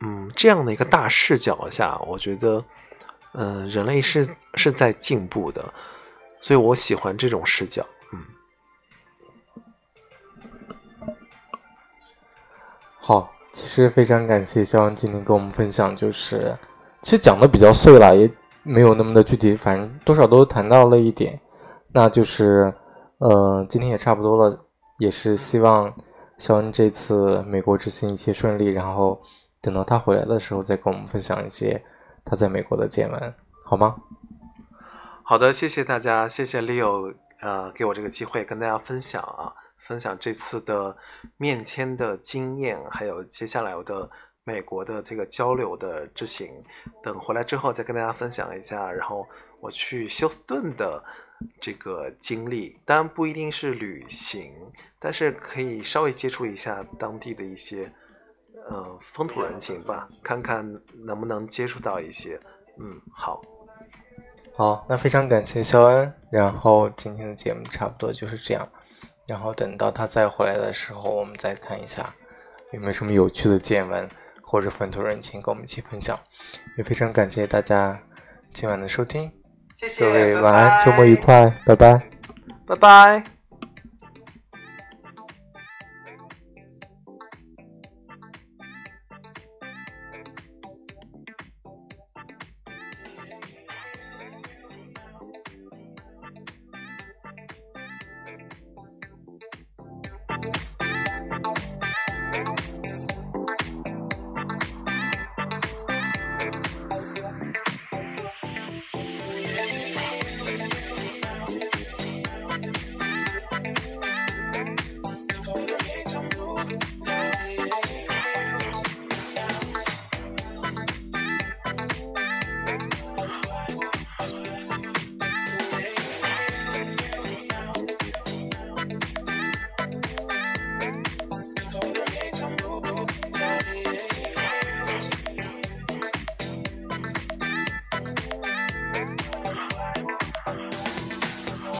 [0.00, 2.64] 嗯这样的一个大视角下，我觉得，
[3.32, 5.62] 嗯，人类是是在进步的。
[6.40, 8.24] 所以我喜欢这种视角，嗯。
[12.98, 16.56] 好，其实非常感谢肖恩今天跟我们分享，就是
[17.02, 18.30] 其实讲的比较碎了，也
[18.62, 21.38] 没有那么的具体，反正多少都谈到了一点。
[21.92, 22.72] 那就是，
[23.20, 24.64] 呃，今天也差不多了，
[24.96, 25.94] 也是希望
[26.38, 29.20] 肖恩这次美国之行一切顺利，然后
[29.60, 31.84] 等到他回来的时候再跟我们分享一些
[32.24, 33.94] 他在美国的见闻，好吗？
[35.22, 40.96] 好的，谢谢大家，谢谢 Leo，呃，给我这个机会跟大家分享啊，分享这次的
[41.36, 44.08] 面签的经验，还有接下来我的
[44.44, 46.50] 美国的这个交流的之行，
[47.02, 49.26] 等回来之后再跟大家分享一下，然后
[49.60, 51.04] 我去休斯顿的
[51.60, 54.52] 这个经历，当然不一定是旅行，
[54.98, 57.90] 但是可以稍微接触一下当地的一些
[58.68, 60.64] 呃风土人情吧，看看
[61.04, 62.38] 能不能接触到一些，
[62.78, 63.40] 嗯，好。
[64.56, 66.12] 好，那非常感谢肖恩。
[66.30, 68.68] 然后今天的节目差不多就是这样。
[69.26, 72.12] 然后等到他再回来的时候，我们再看一下
[72.72, 74.06] 有没有什么有趣的见闻
[74.42, 76.18] 或者风土人情跟我们一起分享。
[76.76, 77.98] 也非常感谢大家
[78.52, 79.32] 今晚的收听，
[79.98, 82.02] 各位晚安，周末愉快，拜拜，
[82.66, 83.39] 拜拜。